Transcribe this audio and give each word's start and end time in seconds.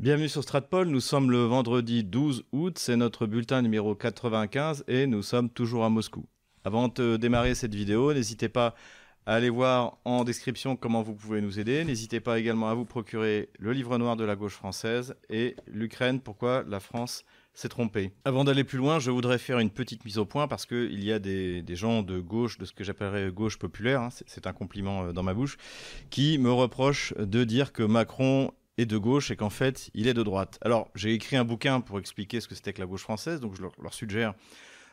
Bienvenue 0.00 0.28
sur 0.28 0.44
Stratpol, 0.44 0.86
nous 0.86 1.00
sommes 1.00 1.32
le 1.32 1.42
vendredi 1.42 2.04
12 2.04 2.44
août, 2.52 2.78
c'est 2.78 2.94
notre 2.94 3.26
bulletin 3.26 3.62
numéro 3.62 3.96
95 3.96 4.84
et 4.86 5.08
nous 5.08 5.24
sommes 5.24 5.50
toujours 5.50 5.84
à 5.84 5.90
Moscou. 5.90 6.24
Avant 6.64 6.86
de 6.86 7.16
démarrer 7.16 7.56
cette 7.56 7.74
vidéo, 7.74 8.14
n'hésitez 8.14 8.48
pas 8.48 8.76
à 9.26 9.34
aller 9.34 9.50
voir 9.50 9.98
en 10.04 10.22
description 10.22 10.76
comment 10.76 11.02
vous 11.02 11.14
pouvez 11.14 11.40
nous 11.40 11.58
aider. 11.58 11.84
N'hésitez 11.84 12.20
pas 12.20 12.38
également 12.38 12.70
à 12.70 12.74
vous 12.74 12.84
procurer 12.84 13.48
le 13.58 13.72
livre 13.72 13.98
noir 13.98 14.14
de 14.14 14.22
la 14.22 14.36
gauche 14.36 14.54
française 14.54 15.16
et 15.30 15.56
l'Ukraine, 15.66 16.20
pourquoi 16.20 16.62
la 16.68 16.78
France 16.78 17.24
s'est 17.52 17.68
trompée. 17.68 18.12
Avant 18.24 18.44
d'aller 18.44 18.62
plus 18.62 18.78
loin, 18.78 19.00
je 19.00 19.10
voudrais 19.10 19.38
faire 19.38 19.58
une 19.58 19.70
petite 19.70 20.04
mise 20.04 20.18
au 20.18 20.24
point 20.24 20.46
parce 20.46 20.64
qu'il 20.64 21.02
y 21.02 21.10
a 21.10 21.18
des, 21.18 21.64
gens 21.70 22.02
de 22.02 22.20
gauche, 22.20 22.56
de 22.56 22.64
ce 22.64 22.72
que 22.72 22.84
j'appellerais 22.84 23.32
gauche 23.32 23.58
populaire, 23.58 24.00
hein, 24.00 24.10
c'est 24.28 24.46
un 24.46 24.52
compliment 24.52 25.06
euh, 25.06 25.12
dans 25.12 25.24
ma 25.24 25.34
bouche, 25.34 25.56
qui 26.08 26.38
me 26.38 26.52
reprochent 26.52 27.14
de 27.14 27.42
dire 27.42 27.72
que 27.72 27.82
Macron 27.82 28.52
est 28.78 28.86
de 28.86 28.96
gauche 28.96 29.30
et 29.30 29.36
qu'en 29.36 29.50
fait, 29.50 29.90
il 29.92 30.06
est 30.06 30.14
de 30.14 30.22
droite. 30.22 30.58
Alors, 30.62 30.88
j'ai 30.94 31.12
écrit 31.12 31.36
un 31.36 31.44
bouquin 31.44 31.80
pour 31.80 31.98
expliquer 31.98 32.40
ce 32.40 32.48
que 32.48 32.54
c'était 32.54 32.72
que 32.72 32.80
la 32.80 32.86
gauche 32.86 33.02
française, 33.02 33.40
donc 33.40 33.54
je 33.56 33.62
leur, 33.62 33.92
suggère 33.92 34.34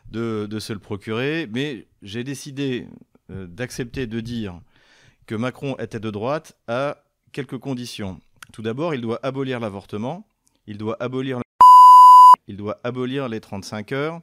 de, 0.10 0.48
se 0.60 0.74
le 0.74 0.80
procurer, 0.80 1.48
mais 1.54 1.88
j'ai 2.02 2.24
décidé 2.24 2.88
euh, 3.30 3.48
d'accepter 3.48 4.08
de 4.08 4.20
dire 4.20 4.60
que 5.28 5.36
Macron 5.36 5.78
était 5.78 6.00
de 6.00 6.10
droite 6.10 6.58
à 6.68 7.04
quelques 7.32 7.60
conditions. 7.60 8.20
Tout 8.52 8.64
d'abord, 8.64 8.94
il 8.94 9.02
doit 9.02 9.20
abolir 9.24 9.60
l'avortement, 9.60 10.28
il 10.68 10.78
doit 10.78 10.98
abolir 11.00 11.40
il 12.48 12.58
doit 12.58 12.80
abolir 12.84 13.30
les 13.30 13.40
35 13.40 13.92
heures, 13.92 14.22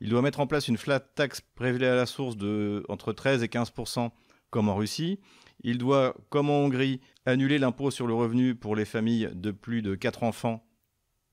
il 0.00 0.08
doit 0.08 0.22
mettre 0.22 0.40
en 0.40 0.46
place 0.46 0.68
une 0.68 0.76
flat 0.76 1.00
tax 1.00 1.40
prélevée 1.54 1.86
à 1.86 1.94
la 1.94 2.06
source 2.06 2.36
de 2.36 2.84
entre 2.88 3.12
13 3.12 3.42
et 3.42 3.46
15% 3.46 4.10
comme 4.50 4.68
en 4.68 4.74
Russie, 4.76 5.18
il 5.62 5.78
doit, 5.78 6.14
comme 6.28 6.50
en 6.50 6.64
Hongrie, 6.64 7.00
annuler 7.26 7.58
l'impôt 7.58 7.90
sur 7.90 8.06
le 8.06 8.14
revenu 8.14 8.54
pour 8.54 8.76
les 8.76 8.84
familles 8.84 9.30
de 9.34 9.50
plus 9.50 9.82
de 9.82 9.94
4 9.94 10.22
enfants 10.22 10.66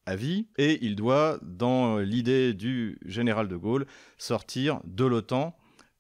à 0.06 0.16
vie, 0.16 0.48
et 0.58 0.84
il 0.86 0.96
doit, 0.96 1.40
dans 1.44 2.00
l'idée 2.00 2.54
du 2.54 2.98
général 3.06 3.48
de 3.48 3.56
Gaulle, 3.56 3.86
sortir 4.18 4.82
de 4.84 5.06
l'OTAN. 5.06 5.56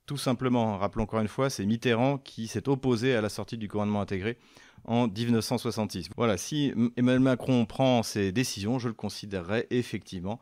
Tout 0.08 0.17
simplement, 0.17 0.78
rappelons 0.78 1.03
encore 1.03 1.22
une 1.22 1.28
fois, 1.28 1.50
c'est 1.50 1.66
Mitterrand 1.66 2.17
qui 2.17 2.47
s'est 2.47 2.67
opposé 2.67 3.16
à 3.16 3.22
la 3.22 3.30
sortie 3.30 3.58
du 3.58 3.67
gouvernement 3.67 4.02
intégré 4.02 4.38
en 4.83 5.08
1966. 5.08 6.09
Voilà, 6.17 6.38
si 6.38 6.73
Emmanuel 6.97 7.19
Macron 7.19 7.66
prend 7.66 8.02
ces 8.02 8.31
décisions, 8.31 8.80
je 8.80 8.88
le 8.88 8.94
considérerais 8.95 9.67
effectivement 9.69 10.39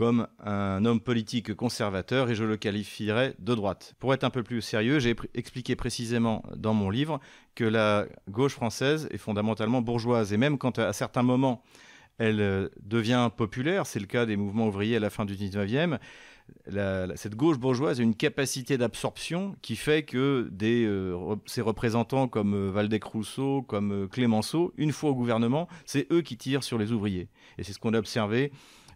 comme 0.00 0.26
un 0.42 0.86
homme 0.86 0.98
politique 0.98 1.52
conservateur 1.52 2.30
et 2.30 2.34
je 2.34 2.42
le 2.42 2.56
qualifierais 2.56 3.34
de 3.38 3.54
droite. 3.54 3.92
Pour 3.98 4.14
être 4.14 4.24
un 4.24 4.30
peu 4.30 4.42
plus 4.42 4.62
sérieux, 4.62 4.98
j'ai 4.98 5.14
expliqué 5.34 5.76
précisément 5.76 6.42
dans 6.56 6.72
mon 6.72 6.88
livre 6.88 7.20
que 7.54 7.64
la 7.64 8.06
gauche 8.30 8.54
française 8.54 9.08
est 9.10 9.18
fondamentalement 9.18 9.82
bourgeoise 9.82 10.32
et 10.32 10.38
même 10.38 10.56
quand 10.56 10.78
à 10.78 10.94
certains 10.94 11.22
moments 11.22 11.62
elle 12.16 12.40
euh, 12.40 12.68
devient 12.80 13.28
populaire, 13.36 13.84
c'est 13.84 14.00
le 14.00 14.06
cas 14.06 14.24
des 14.24 14.38
mouvements 14.38 14.68
ouvriers 14.68 14.96
à 14.96 15.00
la 15.00 15.10
fin 15.10 15.26
du 15.26 15.34
19e, 15.34 15.98
cette 17.16 17.34
gauche 17.34 17.58
bourgeoise 17.58 18.00
a 18.00 18.02
une 18.02 18.14
capacité 18.14 18.78
d'absorption 18.78 19.54
qui 19.60 19.76
fait 19.76 20.04
que 20.04 20.48
des, 20.50 20.84
euh, 20.86 21.36
ses 21.44 21.60
représentants 21.60 22.26
comme 22.26 22.54
euh, 22.54 22.70
Valdec-Rousseau, 22.70 23.62
comme 23.62 24.08
Clémenceau, 24.08 24.72
une 24.78 24.92
fois 24.92 25.10
au 25.10 25.14
gouvernement, 25.14 25.68
c'est 25.84 26.10
eux 26.10 26.22
qui 26.22 26.38
tirent 26.38 26.64
sur 26.64 26.78
les 26.78 26.90
ouvriers. 26.90 27.28
Et 27.58 27.64
c'est 27.64 27.74
ce 27.74 27.78
qu'on 27.78 27.92
a 27.92 27.98
observé 27.98 28.50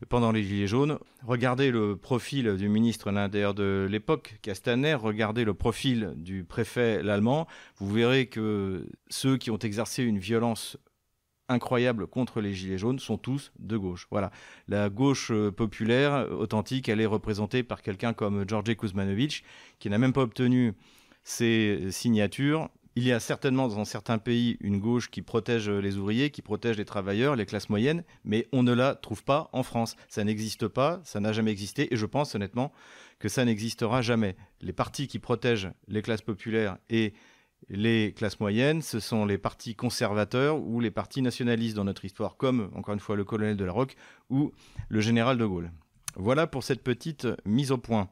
pendant 0.08 0.32
les 0.32 0.42
Gilets 0.42 0.66
jaunes. 0.66 0.98
Regardez 1.26 1.70
le 1.70 1.96
profil 1.96 2.56
du 2.56 2.68
ministre 2.68 3.10
l'intérieur 3.10 3.54
de 3.54 3.86
l'époque, 3.90 4.38
Castaner, 4.42 4.94
regardez 4.94 5.44
le 5.44 5.54
profil 5.54 6.12
du 6.16 6.44
préfet 6.44 7.02
l'allemand, 7.02 7.46
vous 7.76 7.92
verrez 7.92 8.26
que 8.26 8.86
ceux 9.08 9.36
qui 9.36 9.50
ont 9.50 9.58
exercé 9.58 10.02
une 10.02 10.18
violence 10.18 10.76
incroyable 11.48 12.06
contre 12.06 12.40
les 12.40 12.54
Gilets 12.54 12.78
jaunes 12.78 12.98
sont 12.98 13.18
tous 13.18 13.52
de 13.58 13.76
gauche. 13.76 14.06
Voilà. 14.10 14.30
La 14.68 14.88
gauche 14.88 15.30
euh, 15.30 15.50
populaire, 15.50 16.26
authentique, 16.32 16.88
elle 16.88 17.00
est 17.00 17.06
représentée 17.06 17.62
par 17.62 17.82
quelqu'un 17.82 18.14
comme 18.14 18.48
Georgi 18.48 18.76
Kuzmanovic, 18.76 19.44
qui 19.78 19.90
n'a 19.90 19.98
même 19.98 20.12
pas 20.12 20.22
obtenu 20.22 20.72
ses 21.22 21.90
signatures 21.90 22.70
il 22.96 23.04
y 23.04 23.12
a 23.12 23.20
certainement 23.20 23.68
dans 23.68 23.84
certains 23.84 24.18
pays 24.18 24.56
une 24.60 24.78
gauche 24.78 25.10
qui 25.10 25.22
protège 25.22 25.68
les 25.68 25.96
ouvriers, 25.96 26.30
qui 26.30 26.42
protège 26.42 26.76
les 26.76 26.84
travailleurs, 26.84 27.34
les 27.34 27.46
classes 27.46 27.68
moyennes, 27.68 28.04
mais 28.24 28.46
on 28.52 28.62
ne 28.62 28.72
la 28.72 28.94
trouve 28.94 29.24
pas 29.24 29.50
en 29.52 29.62
France. 29.62 29.96
Ça 30.08 30.22
n'existe 30.22 30.68
pas, 30.68 31.00
ça 31.04 31.18
n'a 31.18 31.32
jamais 31.32 31.50
existé, 31.50 31.92
et 31.92 31.96
je 31.96 32.06
pense 32.06 32.34
honnêtement 32.34 32.72
que 33.18 33.28
ça 33.28 33.44
n'existera 33.44 34.00
jamais. 34.00 34.36
Les 34.60 34.72
partis 34.72 35.08
qui 35.08 35.18
protègent 35.18 35.72
les 35.88 36.02
classes 36.02 36.22
populaires 36.22 36.78
et 36.88 37.14
les 37.68 38.12
classes 38.12 38.40
moyennes, 38.40 38.82
ce 38.82 39.00
sont 39.00 39.24
les 39.24 39.38
partis 39.38 39.74
conservateurs 39.74 40.60
ou 40.60 40.80
les 40.80 40.90
partis 40.90 41.22
nationalistes 41.22 41.74
dans 41.74 41.84
notre 41.84 42.04
histoire, 42.04 42.36
comme 42.36 42.70
encore 42.74 42.94
une 42.94 43.00
fois 43.00 43.16
le 43.16 43.24
colonel 43.24 43.56
de 43.56 43.64
la 43.64 43.72
Roque 43.72 43.96
ou 44.30 44.52
le 44.88 45.00
général 45.00 45.38
de 45.38 45.46
Gaulle. 45.46 45.72
Voilà 46.16 46.46
pour 46.46 46.62
cette 46.62 46.82
petite 46.82 47.26
mise 47.44 47.72
au 47.72 47.78
point. 47.78 48.08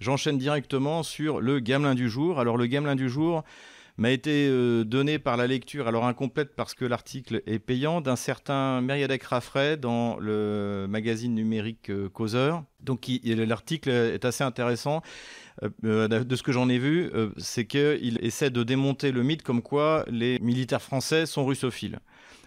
J'enchaîne 0.00 0.38
directement 0.38 1.02
sur 1.02 1.40
le 1.40 1.60
gamelin 1.60 1.94
du 1.94 2.08
jour. 2.08 2.40
Alors 2.40 2.56
le 2.56 2.66
gamelin 2.66 2.96
du 2.96 3.10
jour, 3.10 3.44
m'a 3.98 4.10
été 4.10 4.48
euh, 4.48 4.84
donné 4.84 5.18
par 5.18 5.36
la 5.36 5.46
lecture, 5.46 5.88
alors 5.88 6.06
incomplète 6.06 6.54
parce 6.54 6.74
que 6.74 6.84
l'article 6.84 7.42
est 7.46 7.58
payant, 7.58 8.00
d'un 8.00 8.16
certain 8.16 8.80
Meriadec 8.80 9.22
Raffray 9.22 9.76
dans 9.76 10.18
le 10.18 10.86
magazine 10.88 11.34
numérique 11.34 11.90
euh, 11.90 12.08
Causeur. 12.08 12.64
Donc 12.86 13.10
l'article 13.24 13.90
est 13.90 14.24
assez 14.24 14.44
intéressant. 14.44 15.02
Euh, 15.84 16.08
de 16.08 16.36
ce 16.36 16.42
que 16.42 16.52
j'en 16.52 16.68
ai 16.68 16.78
vu, 16.78 17.10
c'est 17.36 17.66
qu'il 17.66 18.18
essaie 18.22 18.50
de 18.50 18.62
démonter 18.62 19.12
le 19.12 19.22
mythe 19.22 19.42
comme 19.42 19.62
quoi 19.62 20.04
les 20.08 20.38
militaires 20.38 20.82
français 20.82 21.26
sont 21.26 21.44
russophiles. 21.44 21.98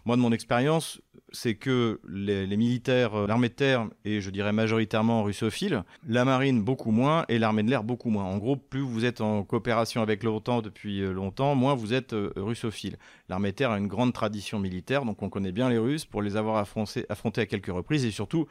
Moi, 0.06 0.16
de 0.16 0.22
mon 0.22 0.32
expérience, 0.32 1.02
c'est 1.32 1.56
que 1.56 2.00
les, 2.08 2.58
militaires, 2.58 3.16
euh, 3.16 3.28
l'armée 3.28 3.50
de 3.50 3.54
terre 3.54 3.88
est, 4.06 4.22
je 4.22 4.30
dirais, 4.30 4.52
majoritairement 4.52 5.24
russophile, 5.24 5.84
la 6.08 6.26
marine 6.26 6.64
beaucoup 6.64 6.92
moins 6.92 7.26
et 7.30 7.40
l'armée 7.40 7.64
de 7.64 7.70
l'air 7.70 7.84
beaucoup 7.84 8.10
moins. 8.10 8.24
En 8.24 8.38
gros, 8.38 8.56
plus 8.56 8.82
vous 8.82 9.06
êtes 9.06 9.22
en 9.22 9.44
coopération 9.44 10.02
avec 10.02 10.24
l'OTAN 10.24 10.62
depuis 10.62 11.02
euh, 11.02 11.12
longtemps, 11.12 11.56
moins 11.56 11.76
vous 11.76 11.94
êtes 11.94 12.14
euh, 12.14 12.32
russophile. 12.36 12.98
L'armée 13.28 13.52
de 13.52 13.56
terre 13.56 13.72
a 13.72 13.78
une 13.78 13.88
grande 13.88 14.14
tradition 14.14 14.60
militaire, 14.60 15.06
donc 15.06 15.22
on 15.22 15.30
connaît 15.30 15.52
bien 15.52 15.70
les 15.70 15.78
Russes 15.78 16.06
pour 16.06 16.22
les 16.22 16.36
avoir 16.36 16.58
affrontés, 16.58 17.06
à 17.08 17.46
quelques 17.46 17.68
reprises 17.68 18.06
et 18.06 18.12
surtout 18.12 18.48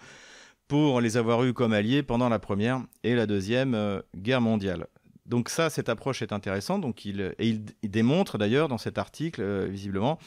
pour 0.69 1.01
les 1.01 1.17
avoir 1.17 1.43
eus 1.45 1.53
comme 1.53 1.73
alliés 1.73 2.03
pendant 2.03 2.29
la 2.29 2.39
première 2.39 2.83
et 3.03 3.15
la 3.15 3.27
deuxième 3.27 4.03
guerre 4.15 4.41
mondiale. 4.41 4.87
Donc 5.29 5.51
ça, 5.51 5.69
cette 5.69 5.91
approche 5.91 6.23
est 6.23 6.33
intéressante. 6.33 6.81
Donc 6.81 7.05
il, 7.05 7.35
et 7.39 7.49
il, 7.49 7.91
démontre 7.91 8.39
d'ailleurs 8.39 8.69
dans 8.69 8.79
cet 8.79 8.97
article, 8.97 9.43
euh, 9.43 9.67
visiblement, 9.71 10.19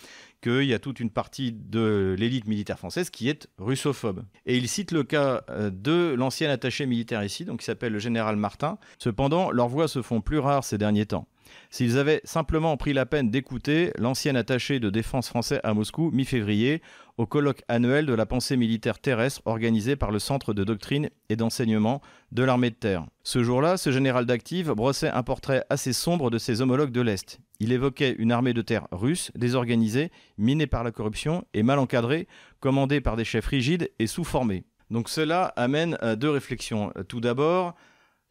qu'il 0.42 0.64
y 0.64 0.74
a 0.74 0.80
toute 0.80 1.00
une 1.00 1.10
partie 1.10 1.52
de 1.52 2.16
l'élite 2.18 2.48
militaire 2.48 2.78
française 2.78 3.10
qui 3.10 3.28
est 3.28 3.48
russophobe. 3.58 4.24
Et 4.46 4.58
il 4.58 4.68
cite 4.68 4.92
le 4.92 5.04
cas 5.04 5.42
euh, 5.50 5.72
de 5.72 6.14
l'ancien 6.14 6.52
attaché 6.52 6.86
militaire 6.86 7.24
ici, 7.24 7.46
donc 7.46 7.60
qui 7.60 7.66
s'appelle 7.66 7.94
le 7.94 8.00
général 8.00 8.36
Martin. 8.36 8.78
Cependant, 9.00 9.50
leurs 9.50 9.70
voix 9.70 9.88
se 9.88 10.04
font 10.04 10.22
plus 10.22 10.40
rares 10.40 10.64
ces 10.64 10.78
derniers 10.78 11.08
temps. 11.08 11.28
S'ils 11.70 11.98
avaient 11.98 12.22
simplement 12.24 12.78
pris 12.78 12.94
la 12.94 13.06
peine 13.06 13.30
d'écouter 13.30 13.92
l'ancien 13.98 14.36
attaché 14.36 14.80
de 14.80 14.90
défense 14.90 15.28
français 15.28 15.60
à 15.64 15.74
Moscou, 15.74 16.12
mi-février, 16.12 16.82
au 17.18 17.26
colloque 17.26 17.64
annuel 17.68 18.06
de 18.06 18.14
la 18.14 18.26
pensée 18.26 18.58
militaire 18.58 19.00
terrestre 19.00 19.42
organisé 19.46 19.96
par 19.96 20.12
le 20.12 20.20
Centre 20.20 20.54
de 20.54 20.64
doctrine 20.64 21.10
et 21.30 21.36
d'enseignement 21.36 22.02
de 22.32 22.44
l'armée 22.44 22.70
de 22.70 22.76
terre. 22.76 23.06
Ce 23.24 23.44
jour-là, 23.44 23.78
ce 23.78 23.92
général 23.92 24.26
d'active 24.26 24.72
brossait 24.72 25.10
un 25.10 25.24
portrait 25.24 25.64
assez 25.70 25.94
sombre 25.94 26.30
de 26.30 26.38
ses 26.38 26.62
homologues 26.62 26.92
de 26.92 27.02
l'Est. 27.02 27.40
Il 27.60 27.72
évoquait 27.72 28.16
une 28.18 28.32
armée 28.32 28.54
de 28.54 28.62
terre 28.62 28.88
russe, 28.92 29.32
désorganisée, 29.36 30.12
minée 30.38 30.68
par 30.68 30.84
la 30.84 30.92
corruption 30.92 31.46
et 31.54 31.64
mal 31.64 31.80
encadrée, 31.80 32.28
commandée 32.60 33.02
par 33.02 33.16
des 33.16 33.26
chefs 33.26 33.48
rigides 33.48 33.92
et 34.00 34.08
sous-formés. 34.08 34.64
Donc 34.90 35.08
cela 35.10 35.46
amène 35.56 35.98
à 36.02 36.16
deux 36.16 36.30
réflexions. 36.30 36.92
Tout 37.08 37.22
d'abord, 37.22 37.76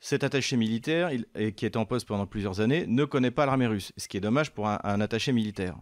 cet 0.01 0.25
attaché 0.25 0.57
militaire, 0.57 1.11
qui 1.57 1.65
est 1.65 1.77
en 1.77 1.85
poste 1.85 2.09
pendant 2.09 2.27
plusieurs 2.27 2.61
années, 2.61 2.87
ne 2.87 3.05
connaît 3.05 3.31
pas 3.31 3.47
l'armée 3.47 3.67
russe, 3.67 3.93
ce 3.97 4.09
qui 4.09 4.17
est 4.17 4.21
dommage 4.21 4.51
pour 4.51 4.67
un 4.67 5.01
attaché 5.01 5.33
militaire. 5.33 5.77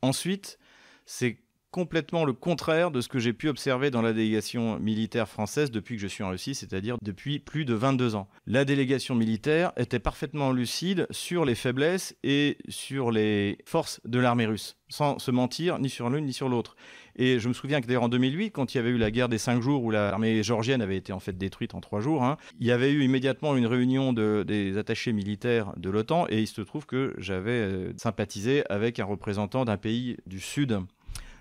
Ensuite, 0.00 0.58
c'est 1.06 1.38
complètement 1.74 2.24
le 2.24 2.32
contraire 2.32 2.92
de 2.92 3.00
ce 3.00 3.08
que 3.08 3.18
j'ai 3.18 3.32
pu 3.32 3.48
observer 3.48 3.90
dans 3.90 4.00
la 4.00 4.12
délégation 4.12 4.78
militaire 4.78 5.28
française 5.28 5.72
depuis 5.72 5.96
que 5.96 6.02
je 6.02 6.06
suis 6.06 6.22
en 6.22 6.30
Russie, 6.30 6.54
c'est-à-dire 6.54 6.98
depuis 7.02 7.40
plus 7.40 7.64
de 7.64 7.74
22 7.74 8.14
ans. 8.14 8.28
La 8.46 8.64
délégation 8.64 9.16
militaire 9.16 9.72
était 9.76 9.98
parfaitement 9.98 10.52
lucide 10.52 11.08
sur 11.10 11.44
les 11.44 11.56
faiblesses 11.56 12.14
et 12.22 12.58
sur 12.68 13.10
les 13.10 13.58
forces 13.64 14.00
de 14.04 14.20
l'armée 14.20 14.46
russe, 14.46 14.76
sans 14.88 15.18
se 15.18 15.32
mentir 15.32 15.80
ni 15.80 15.90
sur 15.90 16.08
l'une 16.10 16.26
ni 16.26 16.32
sur 16.32 16.48
l'autre. 16.48 16.76
Et 17.16 17.40
je 17.40 17.48
me 17.48 17.52
souviens 17.52 17.80
que 17.80 17.88
d'ailleurs 17.88 18.04
en 18.04 18.08
2008, 18.08 18.52
quand 18.52 18.72
il 18.72 18.76
y 18.76 18.80
avait 18.80 18.90
eu 18.90 18.98
la 18.98 19.10
guerre 19.10 19.28
des 19.28 19.38
cinq 19.38 19.60
jours 19.60 19.82
où 19.82 19.90
l'armée 19.90 20.44
georgienne 20.44 20.80
avait 20.80 20.96
été 20.96 21.12
en 21.12 21.18
fait 21.18 21.36
détruite 21.36 21.74
en 21.74 21.80
trois 21.80 21.98
jours, 21.98 22.22
hein, 22.22 22.36
il 22.60 22.68
y 22.68 22.70
avait 22.70 22.92
eu 22.92 23.02
immédiatement 23.02 23.56
une 23.56 23.66
réunion 23.66 24.12
de, 24.12 24.44
des 24.46 24.78
attachés 24.78 25.12
militaires 25.12 25.72
de 25.76 25.90
l'OTAN 25.90 26.26
et 26.28 26.38
il 26.38 26.46
se 26.46 26.60
trouve 26.60 26.86
que 26.86 27.14
j'avais 27.18 27.50
euh, 27.50 27.92
sympathisé 27.96 28.62
avec 28.70 29.00
un 29.00 29.04
représentant 29.04 29.64
d'un 29.64 29.76
pays 29.76 30.18
du 30.26 30.38
Sud 30.38 30.78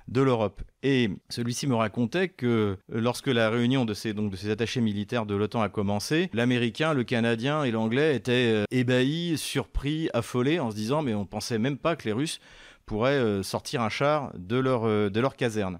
de 0.07 0.21
l'Europe. 0.21 0.61
Et 0.81 1.09
celui-ci 1.29 1.67
me 1.67 1.75
racontait 1.75 2.29
que 2.29 2.77
lorsque 2.89 3.27
la 3.27 3.49
réunion 3.49 3.85
de 3.85 3.93
ces, 3.93 4.13
donc, 4.13 4.31
de 4.31 4.35
ces 4.35 4.49
attachés 4.49 4.81
militaires 4.81 5.25
de 5.25 5.35
l'OTAN 5.35 5.61
a 5.61 5.69
commencé, 5.69 6.29
l'Américain, 6.33 6.93
le 6.93 7.03
Canadien 7.03 7.63
et 7.63 7.71
l'Anglais 7.71 8.15
étaient 8.15 8.53
euh, 8.53 8.65
ébahis, 8.71 9.37
surpris, 9.37 10.09
affolés 10.13 10.59
en 10.59 10.71
se 10.71 10.75
disant 10.75 11.01
mais 11.01 11.13
on 11.13 11.25
pensait 11.25 11.59
même 11.59 11.77
pas 11.77 11.95
que 11.95 12.05
les 12.05 12.11
Russes 12.11 12.39
pourraient 12.85 13.11
euh, 13.11 13.43
sortir 13.43 13.81
un 13.81 13.89
char 13.89 14.31
de 14.37 14.57
leur, 14.57 14.85
euh, 14.85 15.09
de 15.09 15.19
leur 15.19 15.35
caserne. 15.35 15.79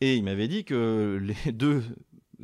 Et 0.00 0.16
il 0.16 0.24
m'avait 0.24 0.48
dit 0.48 0.64
que 0.64 1.20
les 1.22 1.52
deux 1.52 1.82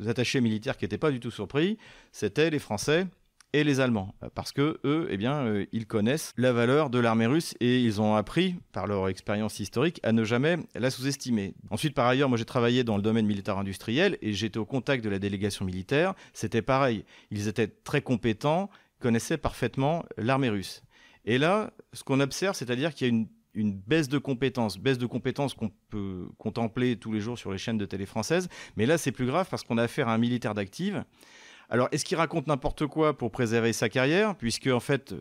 attachés 0.05 0.41
militaires 0.41 0.77
qui 0.77 0.85
n'étaient 0.85 0.99
pas 0.99 1.11
du 1.11 1.19
tout 1.19 1.31
surpris, 1.31 1.77
c'était 2.11 2.51
les 2.51 2.59
Français 2.59 3.07
et 3.53 3.63
les 3.63 3.79
Allemands, 3.79 4.13
parce 4.35 4.51
que 4.51 4.79
eux, 4.83 5.07
eh 5.09 5.17
bien, 5.17 5.45
euh, 5.45 5.65
ils 5.71 5.87
connaissent 5.87 6.33
la 6.37 6.51
valeur 6.51 6.89
de 6.89 6.99
l'armée 6.99 7.27
russe 7.27 7.55
et 7.59 7.81
ils 7.81 8.01
ont 8.01 8.15
appris, 8.15 8.55
par 8.73 8.87
leur 8.87 9.07
expérience 9.07 9.59
historique, 9.59 9.99
à 10.03 10.11
ne 10.11 10.23
jamais 10.23 10.57
la 10.75 10.89
sous-estimer. 10.89 11.53
Ensuite, 11.69 11.95
par 11.95 12.07
ailleurs, 12.07 12.29
moi 12.29 12.37
j'ai 12.37 12.45
travaillé 12.45 12.83
dans 12.83 12.97
le 12.97 13.01
domaine 13.01 13.25
militaire 13.25 13.57
industriel 13.57 14.17
et 14.21 14.33
j'étais 14.33 14.57
au 14.57 14.65
contact 14.65 15.03
de 15.03 15.09
la 15.09 15.19
délégation 15.19 15.65
militaire. 15.65 16.13
C'était 16.33 16.61
pareil, 16.61 17.05
ils 17.31 17.47
étaient 17.47 17.67
très 17.67 18.01
compétents, 18.01 18.69
connaissaient 18.99 19.37
parfaitement 19.37 20.03
l'armée 20.17 20.49
russe. 20.49 20.83
Et 21.25 21.37
là, 21.37 21.71
ce 21.93 22.03
qu'on 22.03 22.19
observe, 22.19 22.55
c'est-à-dire 22.55 22.93
qu'il 22.93 23.07
y 23.07 23.09
a 23.09 23.13
une 23.13 23.27
une 23.57 23.73
baisse 23.73 24.07
de 24.07 24.19
compétences, 24.19 24.77
baisse 24.77 24.99
de 24.99 25.07
compétences 25.07 25.55
qu'on 25.55 25.71
peut 25.89 26.27
contempler 26.37 26.95
tous 26.95 27.11
les 27.11 27.19
jours 27.19 27.39
sur 27.39 27.51
les 27.51 27.57
chaînes 27.57 27.79
de 27.79 27.85
télé 27.85 28.05
françaises. 28.05 28.49
Mais 28.75 28.85
là, 28.85 28.99
c'est 28.99 29.11
plus 29.11 29.25
grave 29.25 29.47
parce 29.49 29.63
qu'on 29.63 29.79
a 29.79 29.83
affaire 29.83 30.07
à 30.07 30.13
un 30.13 30.19
militaire 30.19 30.53
d'active 30.53 31.03
alors, 31.69 31.89
est-ce 31.91 32.05
qu'il 32.05 32.17
raconte 32.17 32.47
n'importe 32.47 32.87
quoi 32.87 33.17
pour 33.17 33.29
préserver 33.29 33.73
sa 33.73 33.89
carrière? 33.89 34.35
Puisque, 34.35 34.67
en 34.67 34.79
fait, 34.79 35.13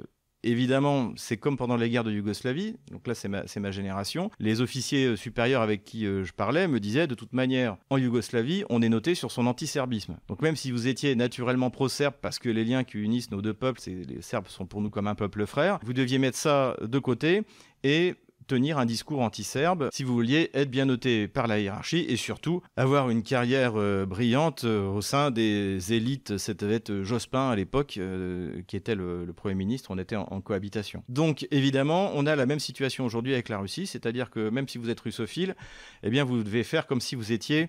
Évidemment, 0.47 1.13
c'est 1.17 1.39
comme 1.39 1.57
pendant 1.57 1.77
les 1.77 1.91
guerres 1.91 2.05
de 2.05 2.13
Yougoslavie, 2.13 2.77
donc 2.93 3.09
là 3.09 3.15
c'est 3.15 3.29
ma, 3.29 3.71
génération. 3.73 4.31
Les 4.39 4.61
officiers 4.61 5.07
euh, 5.07 5.17
supérieurs 5.17 5.61
avec 5.61 5.83
qui 5.83 6.07
euh, 6.07 6.23
je 6.23 6.33
parlais 6.33 6.69
me 6.69 6.79
disaient 6.79 7.09
de 7.09 7.17
toute 7.17 7.33
manière, 7.33 7.77
en 7.91 7.97
Yougoslavie, 7.97 8.63
on 8.71 8.81
est 8.81 8.89
noté 8.89 9.17
sur 9.17 9.33
son 9.33 9.49
anti-serbisme. 9.49 10.19
Donc 10.29 10.43
même 10.43 10.55
si 10.55 10.71
vous 10.71 10.87
étiez 10.87 11.17
naturellement 11.17 11.71
pro-serbe, 11.71 12.15
parce 12.21 12.39
que 12.39 12.49
les 12.49 12.65
liens 12.65 12.85
qui 12.85 12.99
unissent 12.99 13.33
nos 13.33 13.43
deux 13.43 13.55
peuples, 13.55 13.81
les 13.87 14.23
Serbes 14.23 14.47
sont 14.47 14.67
pour 14.67 14.81
nous 14.83 14.91
comme 14.91 15.09
un 15.09 15.17
peuple 15.17 15.47
frère, 15.47 15.81
vous 15.83 15.95
deviez 15.95 16.19
mettre 16.19 16.39
ça 16.39 16.77
de 16.81 16.99
côté 17.01 17.43
et 17.83 18.15
tenir 18.47 18.79
un 18.79 18.87
discours 18.87 19.21
anti-serbe 19.21 19.89
si 19.93 20.05
vous 20.05 20.15
vouliez 20.15 20.51
être 20.55 20.71
bien 20.71 20.87
noté 20.87 21.29
par 21.29 21.47
la 21.47 21.59
hiérarchie 21.59 22.05
et 22.09 22.17
surtout 22.17 22.63
avoir 22.77 23.11
une 23.11 23.23
carrière 23.23 23.73
euh, 23.77 24.07
brillante 24.07 24.65
euh, 24.65 24.89
au 24.89 25.01
sein 25.01 25.31
des 25.31 25.93
élites. 25.93 26.39
C'était 26.39 26.67
Jospin 27.05 27.51
à 27.51 27.57
l'époque 27.57 27.97
euh, 27.99 28.63
qui 28.67 28.77
était 28.77 28.95
le, 28.95 29.33
Premier 29.35 29.55
ministre, 29.55 29.91
on 29.91 29.99
était 29.99 30.17
en, 30.17 30.41
cohabitation. 30.41 31.03
Donc 31.09 31.47
évidemment, 31.51 32.11
on 32.15 32.27
a 32.27 32.37
la 32.37 32.47
même 32.47 32.61
situation 32.61 33.05
aujourd'hui 33.05 33.33
avec 33.33 33.49
la 33.49 33.59
Russie, 33.59 33.87
c'est-à-dire 33.87 34.31
que 34.31 34.49
même 34.49 34.69
si 34.69 34.79
vous 34.79 34.91
êtes 34.91 35.01
russophile, 35.01 35.55
eh 36.03 36.11
bien 36.11 36.25
vous 36.25 36.43
devez 36.43 36.63
faire 36.63 36.87
comme 36.87 37.01
si 37.01 37.15
vous 37.15 37.33
étiez 37.33 37.69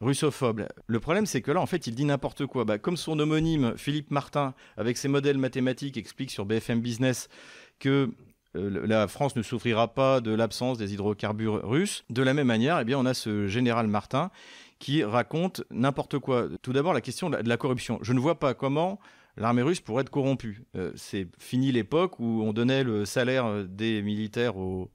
russophobe. 0.00 0.66
Le 0.86 1.00
problème, 1.00 1.26
c'est 1.26 1.40
que 1.40 1.50
là, 1.50 1.60
en 1.60 1.66
fait, 1.66 1.86
il 1.86 1.94
dit 1.94 2.04
n'importe 2.04 2.46
quoi. 2.46 2.64
Bah, 2.64 2.78
comme 2.78 2.96
son 2.96 3.18
homonyme, 3.18 3.74
Philippe 3.76 4.10
Martin, 4.10 4.54
avec 4.76 4.96
ses 4.96 5.08
modèles 5.08 5.38
mathématiques, 5.38 5.96
explique 5.96 6.30
sur 6.30 6.44
BFM 6.44 6.80
Business 6.80 7.28
que 7.78 8.10
la 8.56 9.08
France 9.08 9.36
ne 9.36 9.42
souffrira 9.42 9.88
pas 9.94 10.20
de 10.20 10.32
l'absence 10.32 10.78
des 10.78 10.94
hydrocarbures 10.94 11.60
russes. 11.68 12.04
De 12.10 12.22
la 12.22 12.34
même 12.34 12.46
manière, 12.46 12.80
eh 12.80 12.84
bien, 12.84 12.98
on 12.98 13.06
a 13.06 13.14
ce 13.14 13.46
général 13.46 13.86
Martin 13.86 14.30
qui 14.78 15.04
raconte 15.04 15.62
n'importe 15.70 16.18
quoi. 16.18 16.48
Tout 16.62 16.72
d'abord, 16.72 16.92
la 16.92 17.00
question 17.00 17.30
de 17.30 17.36
la 17.36 17.56
corruption. 17.56 17.98
Je 18.02 18.12
ne 18.12 18.20
vois 18.20 18.38
pas 18.38 18.54
comment 18.54 18.98
l'armée 19.36 19.62
russe 19.62 19.80
pourrait 19.80 20.02
être 20.02 20.10
corrompue. 20.10 20.64
Euh, 20.76 20.92
c'est 20.96 21.28
fini 21.38 21.72
l'époque 21.72 22.18
où 22.18 22.42
on 22.42 22.52
donnait 22.52 22.84
le 22.84 23.04
salaire 23.04 23.64
des 23.64 24.02
militaires 24.02 24.56
aux, 24.56 24.90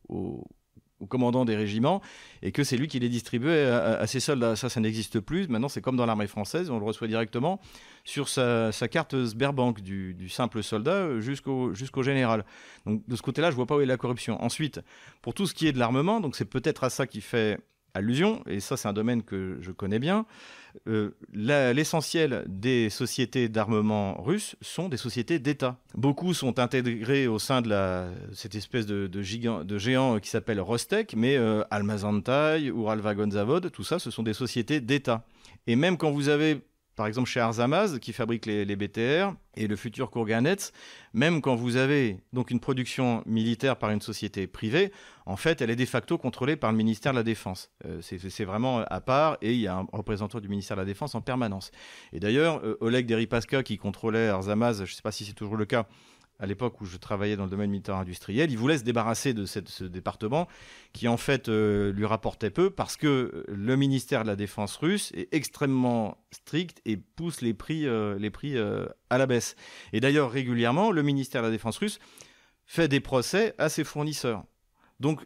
au 1.01 1.07
commandant 1.07 1.43
des 1.43 1.55
régiments 1.55 2.01
et 2.41 2.51
que 2.51 2.63
c'est 2.63 2.77
lui 2.77 2.87
qui 2.87 2.99
les 2.99 3.09
distribuait 3.09 3.65
à, 3.65 4.07
ses 4.07 4.19
soldats. 4.19 4.55
Ça, 4.55 4.69
ça 4.69 4.79
n'existe 4.79 5.19
plus. 5.19 5.47
Maintenant, 5.49 5.67
c'est 5.67 5.81
comme 5.81 5.97
dans 5.97 6.05
l'armée 6.05 6.27
française, 6.27 6.69
on 6.69 6.79
le 6.79 6.85
reçoit 6.85 7.07
directement 7.07 7.59
sur 8.03 8.29
sa, 8.29 8.71
carte 8.89 9.25
Sberbank, 9.25 9.81
du, 9.81 10.29
simple 10.29 10.63
soldat 10.63 11.19
jusqu'au 11.19 12.03
général. 12.03 12.45
Donc 12.85 13.01
de 13.07 13.15
ce 13.15 13.21
côté-là, 13.21 13.51
je 13.51 13.55
vois 13.55 13.65
pas 13.65 13.75
où 13.75 13.81
est 13.81 13.85
la 13.85 13.97
corruption. 13.97 14.41
Ensuite, 14.41 14.79
pour 15.21 15.33
tout 15.33 15.47
ce 15.47 15.53
qui 15.53 15.67
est 15.67 15.73
de 15.73 15.79
l'armement, 15.79 16.19
donc 16.19 16.35
c'est 16.35 16.45
peut-être 16.45 16.83
à 16.83 16.89
ça 16.89 17.07
qui 17.07 17.21
fait 17.21 17.59
allusion, 17.93 18.43
et 18.47 18.59
ça 18.59 18.77
c'est 18.77 18.87
un 18.87 18.93
domaine 18.93 19.23
que 19.23 19.57
je 19.61 19.71
connais 19.71 19.99
bien, 19.99 20.25
euh, 20.87 21.11
l'essentiel 21.33 22.45
des 22.47 22.89
sociétés 22.89 23.49
d'armement 23.49 24.21
russes 24.21 24.55
sont 24.61 24.89
des 24.89 24.97
sociétés 24.97 25.39
d'État. 25.39 25.77
Beaucoup 25.95 26.33
sont 26.33 26.59
intégrés 26.59 27.27
au 27.27 27.39
sein 27.39 27.61
de 27.61 27.69
cette 28.33 28.55
espèce 28.55 28.85
de, 28.85 29.21
géant 29.21 30.19
qui 30.19 30.29
s'appelle 30.29 30.61
Rostek, 30.61 31.15
mais 31.15 31.37
euh, 31.37 31.63
Almazantai, 31.71 32.63
Uralvagonzavod, 32.65 33.71
tout 33.71 33.83
ça, 33.83 33.99
ce 33.99 34.11
sont 34.11 34.23
des 34.23 34.33
sociétés 34.33 34.79
d'État. 34.79 35.25
Et 35.67 35.75
même 35.75 35.97
quand 35.97 36.11
vous 36.11 36.29
avez 36.29 36.61
par 37.01 37.07
exemple 37.07 37.27
chez 37.27 37.39
Arzamaz, 37.39 37.97
qui 37.97 38.13
fabrique 38.13 38.45
les, 38.45 38.75
BTR, 38.75 39.33
et 39.55 39.65
le 39.65 39.75
futur 39.75 40.11
Kurganets, 40.11 40.69
même 41.15 41.41
quand 41.41 41.55
vous 41.55 41.75
avez 41.75 42.19
donc 42.31 42.51
une 42.51 42.59
production 42.59 43.23
militaire 43.25 43.77
par 43.77 43.89
une 43.89 44.01
société 44.01 44.45
privée, 44.45 44.91
en 45.25 45.35
fait, 45.35 45.61
elle 45.61 45.71
est 45.71 45.75
de 45.75 45.83
facto 45.85 46.19
contrôlée 46.19 46.55
par 46.55 46.69
le 46.71 46.77
ministère 46.77 47.11
de 47.11 47.17
la 47.17 47.23
Défense. 47.23 47.71
Euh, 47.85 48.01
c'est 48.03 48.45
vraiment 48.45 48.81
à 48.87 49.01
part, 49.01 49.39
et 49.41 49.51
il 49.51 49.61
y 49.61 49.65
a 49.65 49.77
un 49.77 49.87
représentant 49.91 50.39
du 50.39 50.47
ministère 50.47 50.77
de 50.77 50.81
la 50.81 50.85
Défense 50.85 51.15
en 51.15 51.21
permanence. 51.21 51.71
Et 52.13 52.19
d'ailleurs, 52.19 52.61
euh, 52.63 52.77
Oleg 52.81 53.07
Deripaska, 53.07 53.63
qui 53.63 53.79
contrôlait 53.79 54.27
Arzamaz, 54.27 54.77
je 54.77 54.81
ne 54.83 54.95
sais 54.95 55.01
pas 55.01 55.11
si 55.11 55.25
c'est 55.25 55.33
toujours 55.33 55.57
le 55.57 55.65
cas, 55.65 55.87
à 56.41 56.47
l'époque 56.47 56.81
où 56.81 56.85
je 56.85 56.97
travaillais 56.97 57.35
dans 57.35 57.45
le 57.45 57.51
domaine 57.51 57.69
militaire 57.69 57.95
industriel, 57.95 58.51
il 58.51 58.57
voulait 58.57 58.79
se 58.79 58.83
débarrasser 58.83 59.33
de 59.33 59.45
ce 59.45 59.83
département 59.83 60.47
qui 60.91 61.07
en 61.07 61.17
fait 61.17 61.47
euh, 61.47 61.93
lui 61.93 62.05
rapportait 62.05 62.49
peu 62.49 62.71
parce 62.71 62.97
que 62.97 63.45
le 63.47 63.75
ministère 63.75 64.23
de 64.23 64.27
la 64.27 64.35
Défense 64.35 64.75
russe 64.77 65.11
est 65.15 65.31
extrêmement 65.33 66.17
strict 66.31 66.81
et 66.85 66.97
pousse 66.97 67.41
les 67.41 67.53
prix, 67.53 67.87
euh, 67.87 68.17
les 68.17 68.31
prix 68.31 68.57
euh, 68.57 68.87
à 69.11 69.19
la 69.19 69.27
baisse. 69.27 69.55
Et 69.93 69.99
d'ailleurs 69.99 70.31
régulièrement, 70.31 70.91
le 70.91 71.03
ministère 71.03 71.43
de 71.43 71.47
la 71.47 71.51
Défense 71.51 71.77
russe 71.77 71.99
fait 72.65 72.87
des 72.87 73.01
procès 73.01 73.53
à 73.59 73.69
ses 73.69 73.83
fournisseurs. 73.83 74.43
Donc 74.99 75.21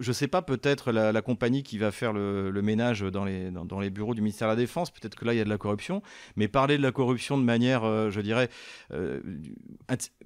je 0.00 0.12
sais 0.12 0.28
pas, 0.28 0.42
peut-être 0.42 0.92
la, 0.92 1.22
compagnie 1.22 1.62
qui 1.62 1.78
va 1.78 1.92
faire 1.92 2.12
le, 2.12 2.50
ménage 2.62 3.02
dans 3.02 3.24
les, 3.24 3.90
bureaux 3.90 4.14
du 4.14 4.22
ministère 4.22 4.48
de 4.48 4.52
la 4.52 4.56
Défense, 4.56 4.90
peut-être 4.90 5.14
que 5.14 5.24
là, 5.24 5.34
il 5.34 5.36
y 5.36 5.40
a 5.40 5.44
de 5.44 5.50
la 5.50 5.58
corruption. 5.58 6.02
Mais 6.36 6.48
parler 6.48 6.78
de 6.78 6.82
la 6.82 6.92
corruption 6.92 7.38
de 7.38 7.44
manière, 7.44 7.84
euh, 7.84 8.10
je 8.10 8.20
dirais, 8.20 8.48
euh, 8.92 9.20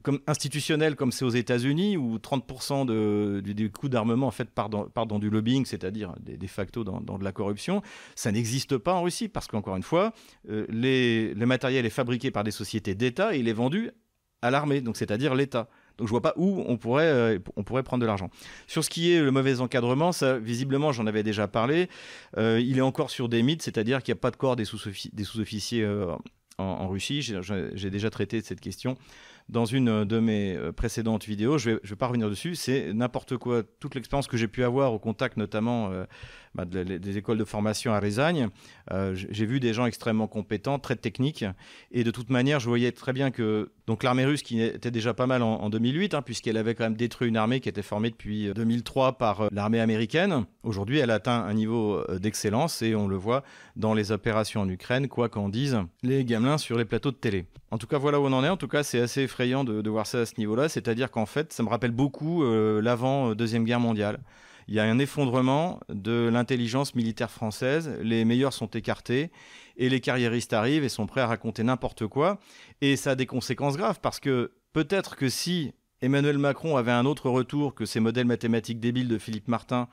comme 0.02 0.20
institutionnelle, 0.26 0.96
comme 0.96 1.12
c'est 1.12 1.24
aux 1.24 1.30
États-Unis, 1.30 1.96
où 1.96 2.16
30% 2.18 2.86
de, 2.86 3.40
du, 3.40 3.70
coût 3.70 3.88
d'armement, 3.88 4.28
en 4.28 4.30
fait, 4.30 4.48
dans, 4.56 5.18
du 5.18 5.28
lobbying, 5.28 5.66
c'est-à-dire 5.66 6.14
de 6.20 6.46
facto 6.46 6.84
dans, 6.84 7.00
de 7.00 7.24
la 7.24 7.32
corruption, 7.32 7.82
ça 8.14 8.30
n'existe 8.30 8.78
pas 8.78 8.94
en 8.94 9.02
Russie, 9.02 9.28
parce 9.28 9.48
qu'encore 9.48 9.76
une 9.76 9.82
fois, 9.82 10.12
euh, 10.48 10.66
le 10.68 11.44
matériel 11.44 11.84
est 11.84 11.90
fabriqué 11.90 12.30
par 12.30 12.44
des 12.44 12.52
sociétés 12.52 12.94
d'État 12.94 13.34
et 13.34 13.40
il 13.40 13.48
est 13.48 13.52
vendu 13.52 13.90
à 14.40 14.50
l'armée, 14.50 14.80
donc 14.80 14.96
c'est-à-dire 14.96 15.34
l'État. 15.34 15.68
Donc 15.98 16.08
je 16.08 16.10
vois 16.10 16.22
pas 16.22 16.34
où 16.36 16.64
on 16.66 16.76
pourrait, 16.76 17.04
euh, 17.04 17.38
on 17.56 17.62
pourrait 17.62 17.82
prendre 17.82 18.00
de 18.00 18.06
l'argent. 18.06 18.30
Sur 18.66 18.84
ce 18.84 18.90
qui 18.90 19.12
est 19.12 19.20
le 19.20 19.30
mauvais 19.30 19.60
encadrement, 19.60 20.12
ça, 20.12 20.38
visiblement, 20.38 20.92
j'en 20.92 21.06
avais 21.06 21.22
déjà 21.22 21.48
parlé. 21.48 21.88
Euh, 22.36 22.60
il 22.60 22.78
est 22.78 22.82
encore 22.82 23.10
sur 23.10 23.28
des 23.28 23.42
mythes, 23.42 23.62
c'est-à-dire 23.62 24.02
qu'il 24.02 24.12
n'y 24.12 24.18
a 24.18 24.20
pas 24.20 24.30
de 24.30 24.36
corps 24.36 24.56
des 24.56 24.64
sous-officiers 24.64 25.82
euh, 25.82 26.14
en, 26.58 26.88
Russie. 26.88 27.22
J'ai 27.22 27.90
déjà 27.90 28.10
traité 28.10 28.40
de 28.40 28.46
cette 28.46 28.60
question 28.60 28.96
dans 29.48 29.66
une 29.66 30.04
de 30.04 30.20
mes 30.20 30.58
précédentes 30.74 31.26
vidéos. 31.26 31.58
Je 31.58 31.70
ne 31.70 31.78
vais, 31.82 31.96
pas 31.96 32.06
revenir 32.06 32.30
dessus. 32.30 32.54
C'est 32.54 32.92
n'importe 32.92 33.36
quoi. 33.36 33.62
Toute 33.78 33.94
l'expérience 33.94 34.26
que 34.26 34.36
j'ai 34.36 34.48
pu 34.48 34.64
avoir 34.64 34.92
au 34.92 34.98
contact 34.98 35.36
notamment 35.36 35.90
bah, 36.54 36.64
des 36.64 37.16
écoles 37.16 37.38
de 37.38 37.44
formation 37.44 37.92
à 37.92 37.98
Résagne, 37.98 38.48
j'ai 39.14 39.46
vu 39.46 39.60
des 39.60 39.72
gens 39.72 39.86
extrêmement 39.86 40.26
compétents, 40.26 40.78
très 40.78 40.96
techniques. 40.96 41.44
Et 41.92 42.04
de 42.04 42.10
toute 42.10 42.30
manière, 42.30 42.60
je 42.60 42.68
voyais 42.68 42.92
très 42.92 43.12
bien 43.12 43.30
que 43.30 43.70
l'armée 44.02 44.24
russe 44.24 44.42
qui 44.42 44.60
était 44.62 44.90
déjà 44.90 45.14
pas 45.14 45.26
mal 45.26 45.42
en, 45.42 45.68
2008, 45.70 46.14
hein, 46.14 46.22
puisqu'elle 46.22 46.56
avait 46.56 46.74
quand 46.74 46.84
même 46.84 46.96
détruit 46.96 47.28
une 47.28 47.36
armée 47.36 47.60
qui 47.60 47.68
était 47.68 47.82
formée 47.82 48.10
depuis 48.10 48.52
2003 48.54 49.08
euh, 49.08 49.12
par 49.12 49.40
euh, 49.42 49.48
l'armée 49.52 49.80
américaine. 49.80 50.44
Aujourd'hui, 50.62 50.98
elle 50.98 51.10
atteint 51.10 51.44
un 51.44 51.54
niveau 51.54 52.04
euh, 52.08 52.18
d'excellence 52.18 52.82
et 52.82 52.94
on 52.94 53.08
le 53.08 53.16
voit 53.16 53.42
dans 53.76 53.94
les 53.94 54.12
opérations 54.12 54.62
en 54.62 54.68
Ukraine, 54.68 55.08
quoi 55.08 55.28
qu'en 55.28 55.48
disent 55.48 55.78
les 56.02 56.24
gamelins 56.24 56.58
sur 56.58 56.78
les 56.78 56.84
plateaux 56.84 57.10
de 57.10 57.16
télé. 57.16 57.46
En 57.70 57.78
tout 57.78 57.86
cas, 57.86 57.98
voilà 57.98 58.20
où 58.20 58.24
on 58.24 58.32
en 58.32 58.44
est. 58.44 58.48
En 58.48 58.56
tout 58.56 58.68
cas, 58.68 58.82
c'est 58.82 59.00
assez 59.00 59.22
effrayant 59.22 59.64
de, 59.64 59.88
voir 59.88 60.06
ça 60.06 60.20
à 60.20 60.26
ce 60.26 60.34
niveau-là. 60.38 60.68
C'est-à-dire 60.68 61.10
qu'en 61.10 61.26
fait, 61.26 61.52
ça 61.52 61.62
me 61.62 61.68
rappelle 61.68 61.90
beaucoup 61.90 62.44
l'avant-deuxième 62.44 63.64
guerre 63.64 63.80
mondiale 63.80 64.20
il 64.68 64.74
y 64.74 64.80
a 64.80 64.84
un 64.84 64.98
effondrement 64.98 65.80
de 65.88 66.28
l'intelligence 66.32 66.94
militaire 66.94 67.30
française, 67.30 67.96
les 68.02 68.24
meilleurs 68.24 68.52
sont 68.52 68.68
écartés, 68.68 69.30
et 69.76 69.88
les 69.88 70.00
carriéristes 70.00 70.52
arrivent 70.52 70.84
et 70.84 70.88
sont 70.88 71.06
prêts 71.06 71.20
à 71.20 71.26
raconter 71.26 71.62
n'importe 71.62 72.06
quoi. 72.06 72.38
Et 72.80 72.96
ça 72.96 73.12
a 73.12 73.14
des 73.14 73.26
conséquences 73.26 73.76
graves 73.76 74.00
parce 74.00 74.20
que 74.20 74.52
peut-être 74.72 75.16
que 75.16 75.28
si 75.28 75.72
Emmanuel 76.00 76.38
Macron 76.38 76.76
avait 76.76 76.92
un 76.92 77.06
autre 77.06 77.30
retour 77.30 77.74
que 77.74 77.86
ces 77.86 78.00
modèles 78.00 78.26
mathématiques 78.26 78.80
débiles 78.80 79.08
de 79.08 79.18
Philippe 79.18 79.48
Martin 79.48 79.88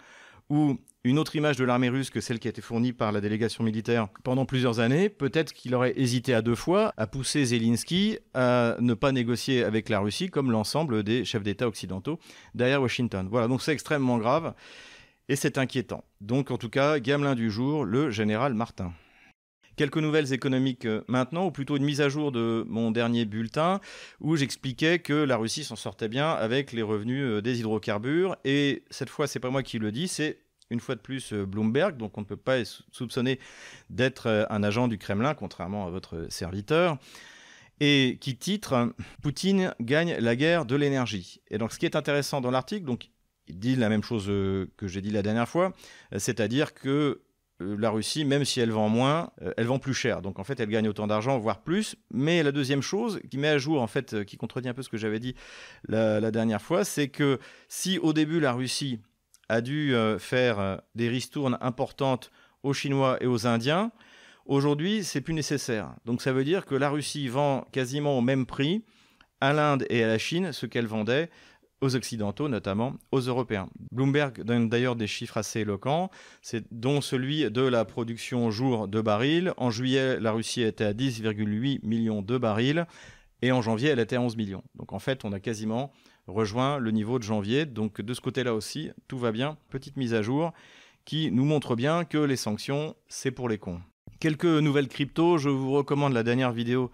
ou 0.52 0.78
une 1.04 1.18
autre 1.18 1.36
image 1.36 1.56
de 1.56 1.64
l'armée 1.64 1.90
russe 1.90 2.10
que 2.10 2.20
celle 2.20 2.38
qui 2.38 2.48
a 2.48 2.52
été 2.52 2.62
fournie 2.62 2.94
par 2.94 3.12
la 3.12 3.22
délégation 3.22 3.64
militaire 3.64 4.10
pendant 4.24 4.46
plusieurs 4.46 4.80
années, 4.80 5.10
peut-être 5.10 5.54
qu'il 5.54 5.74
aurait 5.74 5.94
hésité 5.96 6.34
à 6.34 6.42
deux 6.42 6.56
fois 6.56 6.94
à 6.98 7.08
pousser 7.08 7.46
Zelensky 7.46 8.20
à 8.34 8.76
ne 8.80 8.94
pas 8.94 9.12
négocier 9.14 9.64
avec 9.64 9.90
la 9.90 10.00
Russie 10.00 10.30
comme 10.30 10.52
l'ensemble 10.52 11.04
des 11.04 11.26
chefs 11.26 11.42
d'État 11.42 11.68
occidentaux 11.68 12.20
derrière 12.54 12.82
Washington. 12.82 13.28
Voilà, 13.32 13.48
donc 13.48 13.62
c'est 13.62 13.72
extrêmement 13.72 14.18
grave 14.18 14.54
et 15.30 15.38
c'est 15.38 15.58
inquiétant. 15.58 16.04
Donc 16.20 16.52
en 16.52 16.58
tout 16.58 16.70
cas, 16.70 17.00
gamelin 17.00 17.34
du 17.34 17.50
jour, 17.50 17.86
le 17.86 18.12
général 18.12 18.54
Martin. 18.54 18.94
Quelques 19.82 19.98
nouvelles 19.98 20.32
économiques 20.32 20.86
euh, 20.86 21.02
maintenant, 21.08 21.48
ou 21.48 21.50
plutôt 21.50 21.76
une 21.76 21.84
mise 21.84 22.02
à 22.02 22.08
jour 22.08 22.32
de 22.32 22.64
mon 22.68 22.92
dernier 22.92 23.26
bulletin, 23.26 23.82
où 24.20 24.36
j'expliquais 24.36 25.00
que 25.00 25.12
la 25.12 25.38
Russie 25.38 25.64
s'en 25.64 25.76
sortait 25.76 26.08
bien 26.08 26.30
avec 26.30 26.72
les 26.72 26.84
revenus 26.84 27.24
euh, 27.24 27.42
des 27.42 27.62
hydrocarbures. 27.62 28.38
Et 28.46 28.84
cette 28.92 29.10
fois, 29.10 29.26
c'est 29.26 29.40
pas 29.40 29.50
moi 29.50 29.64
qui 29.64 29.80
le 29.80 29.92
dis, 29.92 30.08
c'est 30.08 30.38
une 30.70 30.80
fois 30.80 30.94
de 30.94 31.00
plus 31.00 31.34
Bloomberg, 31.34 31.98
donc 31.98 32.16
on 32.20 32.22
ne 32.22 32.28
peut 32.28 32.38
pas 32.38 32.64
soupçonner 32.92 33.40
d'être 33.90 34.46
un 34.52 34.62
agent 34.62 34.88
du 34.88 35.00
Kremlin, 35.00 35.34
contrairement 35.34 35.88
à 35.88 35.90
votre 35.90 36.28
serviteur 36.30 37.00
et 37.80 38.20
qui 38.22 38.38
titre 38.38 38.94
Poutine 39.24 39.74
gagne 39.82 40.16
la 40.20 40.36
guerre 40.36 40.66
de 40.68 40.76
l'énergie. 40.76 41.42
Et 41.50 41.58
donc 41.58 41.74
ce 41.74 41.80
qui 41.80 41.88
est 41.88 41.96
intéressant 41.96 42.40
dans 42.40 42.52
l'article, 42.52 42.86
donc 42.86 43.10
il 43.48 43.58
dit 43.58 43.76
la 43.76 43.90
même 43.90 44.04
chose 44.04 44.28
que 44.28 44.88
j'ai 44.88 45.02
dit 45.02 45.10
la 45.10 45.24
dernière 45.24 45.50
fois, 45.50 45.74
c'est-à-dire 46.16 46.76
que 46.76 46.90
euh, 46.90 47.24
la 47.78 47.90
Russie, 47.90 48.26
même 48.26 48.46
si 48.46 48.60
elle 48.60 48.72
vend 48.72 48.90
moins, 48.90 49.32
euh, 49.42 49.54
elle 49.58 49.68
vend 49.68 49.80
plus 49.80 49.94
cher. 49.94 50.22
Donc 50.22 50.40
en 50.40 50.44
fait, 50.44 50.60
elle 50.60 50.70
gagne 50.70 50.88
autant 50.88 51.08
d'argent, 51.08 51.38
voire 51.38 51.62
plus. 51.62 51.96
Mais 52.12 52.44
la 52.44 52.52
deuxième 52.52 52.82
chose 52.82 53.20
qui 53.30 53.38
met 53.38 53.48
à 53.48 53.58
jour, 53.58 53.82
en 53.82 53.88
fait, 53.88 54.14
euh, 54.14 54.24
qui 54.24 54.38
contredit 54.38 54.70
un 54.70 54.74
peu 54.74 54.84
ce 54.84 54.90
que 54.90 54.98
j'avais 54.98 55.20
dit 55.20 55.36
la, 55.88 56.32
dernière 56.32 56.62
fois, 56.62 56.84
c'est 56.84 57.10
que 57.10 57.40
si 57.68 58.00
au 58.00 58.14
début 58.14 58.40
la 58.40 58.54
Russie 58.54 59.00
a 59.50 59.60
dû 59.60 59.94
faire 60.18 60.82
des 60.96 61.10
ristournes 61.10 61.58
importantes 61.60 62.32
aux 62.64 62.72
Chinois 62.72 63.18
et 63.20 63.26
aux 63.26 63.48
Indiens, 63.48 63.92
aujourd'hui 64.46 65.04
c'est 65.04 65.20
plus 65.20 65.34
nécessaire. 65.34 65.94
Donc 66.06 66.22
ça 66.22 66.32
veut 66.32 66.46
dire 66.46 66.66
que 66.66 66.74
la 66.74 66.90
Russie 66.90 67.28
vend 67.28 67.68
quasiment 67.74 68.18
au 68.18 68.22
même 68.22 68.46
prix 68.46 68.86
à 69.42 69.52
l'Inde 69.52 69.86
et 69.90 70.04
à 70.04 70.08
la 70.08 70.18
Chine 70.18 70.54
ce 70.54 70.66
qu'elle 70.66 70.88
vendait 70.88 71.30
aux 71.82 71.96
Occidentaux, 71.96 72.48
notamment 72.48 72.94
aux 73.12 73.20
Européens. 73.20 73.68
Bloomberg 73.92 74.44
donne 74.44 74.70
d'ailleurs 74.70 74.96
des 74.96 75.08
chiffres 75.08 75.38
assez 75.38 75.62
éloquents, 75.62 76.10
dont 76.72 77.02
celui 77.02 77.50
de 77.50 77.62
la 77.62 77.86
production 77.86 78.52
jour 78.52 78.88
de 78.88 79.02
barils. 79.02 79.54
En 79.58 79.72
juillet, 79.72 80.20
la 80.20 80.32
Russie 80.32 80.62
était 80.62 80.86
à 80.86 80.94
10,8 80.94 81.80
millions 81.84 82.22
de 82.22 82.38
barils 82.38 82.86
et 83.42 83.52
en 83.52 83.62
janvier, 83.62 83.90
elle 83.90 84.00
était 84.00 84.16
à 84.16 84.22
11 84.22 84.38
millions. 84.38 84.64
Donc 84.76 84.94
en 84.94 85.00
fait, 85.00 85.26
on 85.26 85.34
a 85.34 85.40
quasiment 85.40 85.92
rejoint 86.28 86.78
le 86.78 86.92
niveau 86.92 87.18
de 87.18 87.24
janvier. 87.24 87.66
Donc 87.66 88.02
de 88.02 88.14
ce 88.14 88.22
côté-là 88.22 88.54
aussi, 88.54 88.92
tout 89.08 89.18
va 89.18 89.32
bien. 89.32 89.58
Petite 89.70 89.98
mise 89.98 90.14
à 90.14 90.22
jour 90.22 90.54
qui 91.04 91.32
nous 91.32 91.46
montre 91.46 91.76
bien 91.76 92.06
que 92.06 92.20
les 92.20 92.36
sanctions, 92.36 92.96
c'est 93.08 93.32
pour 93.32 93.50
les 93.50 93.58
cons. 93.58 93.82
Quelques 94.20 94.46
nouvelles 94.46 94.88
cryptos, 94.88 95.40
je 95.40 95.50
vous 95.50 95.72
recommande 95.72 96.14
la 96.14 96.22
dernière 96.22 96.52
vidéo 96.52 96.92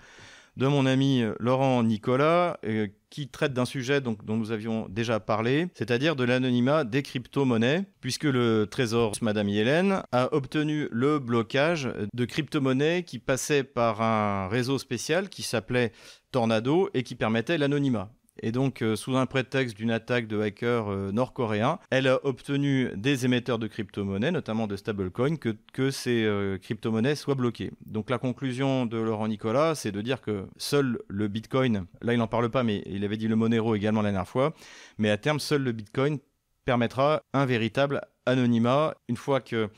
de 0.57 0.65
mon 0.67 0.85
ami 0.85 1.21
euh, 1.21 1.33
Laurent 1.39 1.83
Nicolas, 1.83 2.59
euh, 2.65 2.87
qui 3.09 3.29
traite 3.29 3.53
d'un 3.53 3.65
sujet 3.65 4.01
dont 4.01 4.17
nous 4.27 4.51
avions 4.51 4.87
déjà 4.89 5.19
parlé, 5.19 5.67
c'est-à-dire 5.75 6.15
de 6.15 6.23
l'anonymat 6.23 6.83
des 6.83 7.03
crypto-monnaies, 7.03 7.85
puisque 8.01 8.25
le 8.25 8.67
Trésor, 8.69 9.13
Madame 9.21 9.47
Yellen, 9.47 10.01
a 10.11 10.33
obtenu 10.33 10.89
le 10.91 11.19
blocage 11.19 11.89
de 12.13 12.25
crypto-monnaies 12.25 13.03
qui 13.03 13.19
passaient 13.19 13.63
par 13.63 14.01
un 14.01 14.47
réseau 14.49 14.77
spécial 14.77 15.29
qui 15.29 15.43
s'appelait 15.43 15.93
Tornado 16.31 16.89
et 16.93 17.03
qui 17.03 17.15
permettait 17.15 17.57
l'anonymat. 17.57 18.11
Et 18.41 18.51
donc, 18.51 18.81
euh, 18.81 18.95
sous 18.95 19.15
un 19.17 19.25
prétexte 19.25 19.75
d'une 19.77 19.91
attaque 19.91 20.27
de 20.27 20.39
hackers 20.39 20.89
euh, 20.89 21.11
nord-coréens, 21.11 21.79
elle 21.89 22.07
a 22.07 22.25
obtenu 22.25 22.89
des 22.95 23.25
émetteurs 23.25 23.59
de 23.59 23.67
crypto-monnaies, 23.67 24.31
notamment 24.31 24.67
de 24.67 24.75
stablecoins, 24.75 25.37
que, 25.37 25.55
que 25.73 25.91
ces 25.91 26.23
euh, 26.23 26.57
crypto-monnaies 26.57 27.15
soient 27.15 27.35
bloquées. 27.35 27.71
Donc, 27.85 28.09
la 28.09 28.17
conclusion 28.17 28.85
de 28.85 28.97
Laurent 28.97 29.27
Nicolas, 29.27 29.75
c'est 29.75 29.91
de 29.91 30.01
dire 30.01 30.21
que 30.21 30.47
seul 30.57 30.99
le 31.07 31.27
Bitcoin, 31.27 31.85
là 32.01 32.13
il 32.13 32.19
n'en 32.19 32.27
parle 32.27 32.49
pas, 32.49 32.63
mais 32.63 32.83
il 32.85 33.03
avait 33.03 33.17
dit 33.17 33.27
le 33.27 33.35
Monero 33.35 33.75
également 33.75 34.01
la 34.01 34.11
dernière 34.11 34.27
fois, 34.27 34.53
mais 34.97 35.09
à 35.09 35.17
terme, 35.17 35.39
seul 35.39 35.63
le 35.63 35.71
Bitcoin 35.71 36.19
permettra 36.65 37.23
un 37.33 37.45
véritable 37.45 38.01
anonymat. 38.25 38.95
Une 39.07 39.17
fois 39.17 39.39
que 39.39 39.69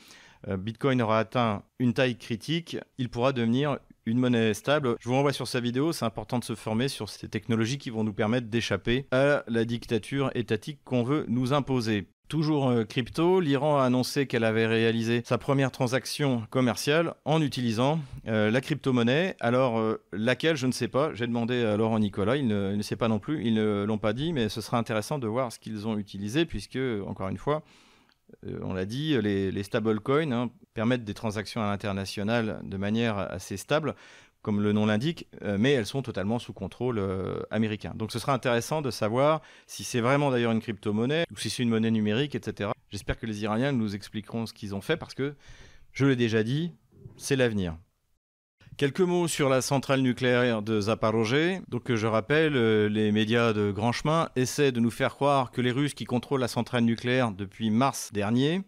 Bitcoin 0.48 1.02
aura 1.02 1.18
atteint 1.18 1.62
une 1.78 1.92
taille 1.94 2.16
critique, 2.16 2.78
il 2.98 3.08
pourra 3.08 3.32
devenir 3.32 3.78
une 4.06 4.18
monnaie 4.18 4.54
stable. 4.54 4.96
Je 5.00 5.08
vous 5.08 5.14
renvoie 5.14 5.32
sur 5.32 5.48
sa 5.48 5.60
vidéo, 5.60 5.92
c'est 5.92 6.04
important 6.04 6.38
de 6.38 6.44
se 6.44 6.54
former 6.54 6.88
sur 6.88 7.08
ces 7.08 7.28
technologies 7.28 7.78
qui 7.78 7.90
vont 7.90 8.04
nous 8.04 8.12
permettre 8.12 8.48
d'échapper 8.48 9.06
à 9.10 9.44
la 9.46 9.64
dictature 9.64 10.30
étatique 10.34 10.80
qu'on 10.84 11.02
veut 11.02 11.24
nous 11.28 11.52
imposer. 11.52 12.08
Toujours 12.28 12.68
euh, 12.68 12.84
crypto, 12.84 13.40
l'Iran 13.40 13.78
a 13.78 13.84
annoncé 13.84 14.28
qu'elle 14.28 14.44
avait 14.44 14.68
réalisé 14.68 15.22
sa 15.24 15.36
première 15.36 15.72
transaction 15.72 16.44
commerciale 16.50 17.14
en 17.24 17.42
utilisant 17.42 17.98
euh, 18.28 18.52
la 18.52 18.60
crypto-monnaie. 18.60 19.34
Alors, 19.40 19.80
euh, 19.80 20.00
laquelle, 20.12 20.54
je 20.54 20.68
ne 20.68 20.72
sais 20.72 20.86
pas. 20.86 21.12
J'ai 21.12 21.26
demandé 21.26 21.64
à 21.64 21.76
Laurent 21.76 21.98
Nicolas, 21.98 22.36
il 22.36 22.46
ne, 22.46 22.70
il 22.70 22.78
ne, 22.78 22.82
sait 22.82 22.94
pas 22.94 23.08
non 23.08 23.18
plus, 23.18 23.44
ils 23.44 23.54
ne 23.54 23.84
l'ont 23.84 23.98
pas 23.98 24.12
dit, 24.12 24.32
mais 24.32 24.48
ce 24.48 24.60
sera 24.60 24.78
intéressant 24.78 25.18
de 25.18 25.26
voir 25.26 25.50
ce 25.50 25.58
qu'ils 25.58 25.88
ont 25.88 25.98
utilisé, 25.98 26.44
puisque, 26.44 26.78
encore 27.04 27.28
une 27.30 27.36
fois, 27.36 27.56
euh, 27.56 27.89
on 28.62 28.72
l'a 28.72 28.86
dit, 28.86 29.20
les, 29.20 29.62
stablecoins 29.62 30.32
hein, 30.32 30.50
permettent 30.74 31.04
des 31.04 31.14
transactions 31.14 31.62
à 31.62 31.70
l'international 31.70 32.60
de 32.64 32.76
manière 32.76 33.18
assez 33.18 33.56
stable, 33.56 33.94
comme 34.42 34.62
le 34.62 34.72
nom 34.72 34.86
l'indique, 34.86 35.28
euh, 35.42 35.56
mais 35.58 35.72
elles 35.72 35.86
sont 35.86 36.02
totalement 36.02 36.38
sous 36.38 36.52
contrôle 36.52 36.98
euh, 36.98 37.42
américain. 37.50 37.92
Donc 37.94 38.12
ce 38.12 38.18
sera 38.18 38.32
intéressant 38.32 38.80
de 38.82 38.90
savoir 38.90 39.42
si 39.66 39.84
c'est 39.84 40.00
vraiment 40.00 40.30
d'ailleurs 40.30 40.52
une 40.52 40.60
crypto-monnaie 40.60 41.24
ou 41.30 41.36
si 41.36 41.50
c'est 41.50 41.62
une 41.62 41.68
monnaie 41.68 41.90
numérique, 41.90 42.34
etc. 42.34 42.70
J'espère 42.90 43.18
que 43.18 43.26
les 43.26 43.42
Iraniens 43.42 43.72
nous 43.72 43.94
expliqueront 43.94 44.46
ce 44.46 44.54
qu'ils 44.54 44.74
ont 44.74 44.80
fait 44.80 44.96
parce 44.96 45.14
que, 45.14 45.34
je 45.92 46.06
l'ai 46.06 46.16
déjà 46.16 46.42
dit, 46.42 46.72
c'est 47.16 47.36
l'avenir. 47.36 47.76
Quelques 48.80 49.00
mots 49.00 49.28
sur 49.28 49.50
la 49.50 49.60
centrale 49.60 50.00
nucléaire 50.00 50.62
de 50.62 50.80
Zaporozhye. 50.80 51.60
Donc, 51.68 51.94
je 51.94 52.06
rappelle, 52.06 52.56
euh, 52.56 52.88
les 52.88 53.12
médias 53.12 53.52
de 53.52 53.70
grand 53.72 53.92
chemin 53.92 54.30
essaient 54.36 54.72
de 54.72 54.80
nous 54.80 54.90
faire 54.90 55.16
croire 55.16 55.50
que 55.50 55.60
les 55.60 55.70
Russes 55.70 55.92
qui 55.92 56.06
contrôlent 56.06 56.40
la 56.40 56.48
centrale 56.48 56.84
nucléaire 56.84 57.30
depuis 57.30 57.68
mars 57.68 58.10
dernier 58.10 58.62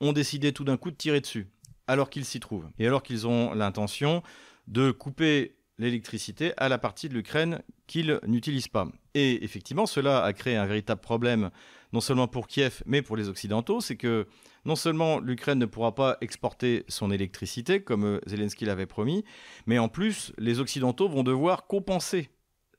ont 0.00 0.12
décidé 0.12 0.52
tout 0.52 0.62
d'un 0.62 0.76
coup 0.76 0.92
de 0.92 0.96
tirer 0.96 1.20
dessus, 1.20 1.48
alors 1.88 2.10
qu'ils 2.10 2.24
s'y 2.24 2.38
trouvent. 2.38 2.68
Et 2.78 2.86
alors 2.86 3.02
qu'ils 3.02 3.26
ont 3.26 3.54
l'intention 3.54 4.22
de 4.68 4.92
couper 4.92 5.56
l'électricité 5.78 6.52
à 6.58 6.68
la 6.68 6.78
partie 6.78 7.08
de 7.08 7.14
l'Ukraine 7.14 7.60
qu'ils 7.88 8.20
n'utilisent 8.24 8.68
pas. 8.68 8.86
Et 9.14 9.42
effectivement, 9.42 9.86
cela 9.86 10.22
a 10.22 10.32
créé 10.32 10.54
un 10.54 10.66
véritable 10.66 11.00
problème, 11.00 11.50
non 11.92 12.00
seulement 12.00 12.28
pour 12.28 12.46
Kiev, 12.46 12.84
mais 12.86 13.02
pour 13.02 13.16
les 13.16 13.28
Occidentaux, 13.28 13.80
c'est 13.80 13.96
que 13.96 14.28
non 14.66 14.76
seulement 14.76 15.20
l'Ukraine 15.20 15.60
ne 15.60 15.66
pourra 15.66 15.94
pas 15.94 16.18
exporter 16.20 16.84
son 16.88 17.10
électricité, 17.10 17.80
comme 17.80 18.04
euh, 18.04 18.20
Zelensky 18.26 18.64
l'avait 18.64 18.86
promis, 18.86 19.24
mais 19.66 19.78
en 19.78 19.88
plus, 19.88 20.32
les 20.38 20.58
Occidentaux 20.58 21.08
vont 21.08 21.22
devoir 21.22 21.66
compenser 21.66 22.30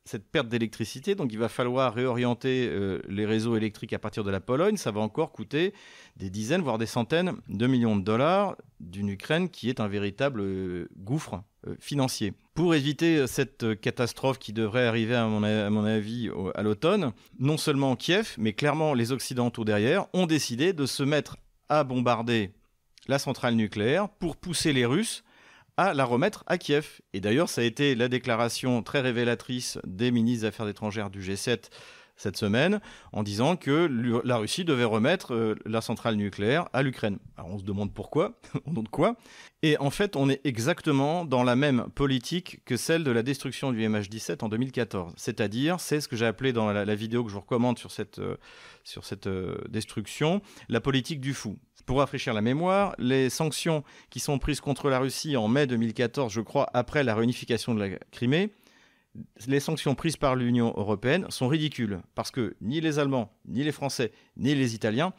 cette 0.03 0.29
perte 0.29 0.47
d'électricité. 0.47 1.15
Donc 1.15 1.33
il 1.33 1.39
va 1.39 1.49
falloir 1.49 1.93
réorienter 1.93 2.67
euh, 2.69 3.01
les 3.09 3.25
réseaux 3.25 3.57
électriques 3.57 3.91
à 3.91 3.99
partir 3.99 4.23
de 4.23 4.31
la 4.31 4.39
Pologne. 4.39 4.77
Ça 4.77 4.91
va 4.91 5.01
encore 5.01 5.33
coûter 5.33 5.73
des 6.15 6.29
dizaines, 6.29 6.61
voire 6.61 6.77
des 6.77 6.85
centaines 6.85 7.33
de 7.49 7.67
millions 7.67 7.97
de 7.97 8.03
dollars 8.03 8.55
d'une 8.79 9.09
Ukraine 9.09 9.49
qui 9.49 9.69
est 9.69 9.81
un 9.81 9.87
véritable 9.87 10.41
euh, 10.41 10.87
gouffre 10.97 11.43
financier. 11.81 12.33
Pour 12.53 12.75
éviter 12.75 13.27
cette 13.27 13.81
catastrophe 13.81 14.39
qui 14.39 14.53
devrait 14.53 14.87
arriver, 14.87 15.15
à 15.15 15.27
mon, 15.27 15.43
à 15.43 15.69
mon 15.69 15.83
avis, 15.83 16.29
à 16.55 16.63
l'automne, 16.63 17.11
non 17.39 17.57
seulement 17.57 17.97
Kiev, 17.97 18.35
mais 18.37 18.53
clairement 18.53 18.93
les 18.93 19.11
Occidentaux 19.11 19.65
derrière, 19.65 20.05
ont 20.13 20.27
décidé 20.27 20.71
de 20.71 20.85
se 20.85 21.03
mettre 21.03 21.35
à 21.69 21.83
bombarder 21.83 22.51
la 23.07 23.19
centrale 23.19 23.55
nucléaire 23.55 24.09
pour 24.09 24.35
pousser 24.35 24.73
les 24.73 24.85
Russes 24.85 25.23
à 25.77 25.93
la 25.93 26.05
remettre 26.05 26.43
à 26.47 26.57
Kiev. 26.57 27.01
Et 27.13 27.21
d'ailleurs, 27.21 27.49
ça 27.49 27.61
a 27.61 27.63
été 27.63 27.95
la 27.95 28.07
déclaration 28.07 28.81
très 28.81 29.01
révélatrice 29.01 29.79
des 29.85 30.11
ministres 30.11 30.41
des 30.41 30.47
Affaires 30.47 30.67
étrangères 30.67 31.09
du 31.09 31.21
G7 31.21 31.69
cette 32.17 32.35
semaine 32.35 32.81
en 33.13 33.23
disant 33.23 33.55
que 33.55 33.89
la 34.25 34.37
Russie 34.37 34.65
devait 34.65 34.83
remettre 34.83 35.33
euh, 35.33 35.55
la 35.65 35.81
centrale 35.81 36.15
nucléaire 36.15 36.67
à 36.73 36.81
l'Ukraine. 36.81 37.19
Alors 37.37 37.51
on 37.51 37.59
se 37.59 37.63
demande 37.63 37.93
pourquoi, 37.93 38.39
au 38.65 38.71
nom 38.71 38.83
de 38.83 38.89
quoi. 38.89 39.15
Et 39.63 39.77
en 39.79 39.89
fait, 39.89 40.15
on 40.15 40.29
est 40.29 40.41
exactement 40.43 41.25
dans 41.25 41.43
la 41.43 41.55
même 41.55 41.87
politique 41.95 42.61
que 42.65 42.77
celle 42.77 43.03
de 43.03 43.11
la 43.11 43.23
destruction 43.23 43.71
du 43.71 43.79
MH17 43.79 44.43
en 44.43 44.49
2014. 44.49 45.13
C'est-à-dire, 45.15 45.79
c'est 45.79 46.01
ce 46.01 46.07
que 46.07 46.15
j'ai 46.15 46.25
appelé 46.25 46.53
dans 46.53 46.71
la, 46.71 46.95
vidéo 46.95 47.23
que 47.23 47.29
je 47.29 47.35
vous 47.35 47.41
recommande 47.41 47.79
sur 47.79 47.91
cette, 47.91 48.19
euh, 48.19 48.37
sur 48.83 49.05
cette 49.05 49.27
euh, 49.27 49.57
destruction, 49.69 50.41
la 50.69 50.81
politique 50.81 51.21
du 51.21 51.33
fou. 51.33 51.57
Pour 51.85 51.99
rafraîchir 51.99 52.33
la 52.33 52.41
mémoire, 52.41 52.95
les 52.99 53.29
sanctions 53.29 53.83
qui 54.09 54.19
sont 54.19 54.39
prises 54.39 54.59
contre 54.59 54.89
la 54.89 54.99
Russie 54.99 55.37
en 55.37 55.47
mai 55.47 55.67
2014, 55.67 56.31
je 56.33 56.41
crois, 56.41 56.69
après 56.73 57.03
la 57.03 57.15
réunification 57.15 57.73
de 57.73 57.79
la 57.79 57.97
Crimée, 58.11 58.51
les 59.47 59.59
sanctions 59.59 59.95
prises 59.95 60.17
par 60.17 60.35
l'Union 60.35 60.73
européenne 60.77 61.25
sont 61.29 61.47
ridicules, 61.47 61.99
parce 62.15 62.31
que 62.31 62.55
ni 62.61 62.81
les 62.81 62.99
Allemands, 62.99 63.31
ni 63.45 63.63
les 63.63 63.71
Français, 63.71 64.11
ni 64.35 64.55
les 64.55 64.75
Italiens 64.75 65.13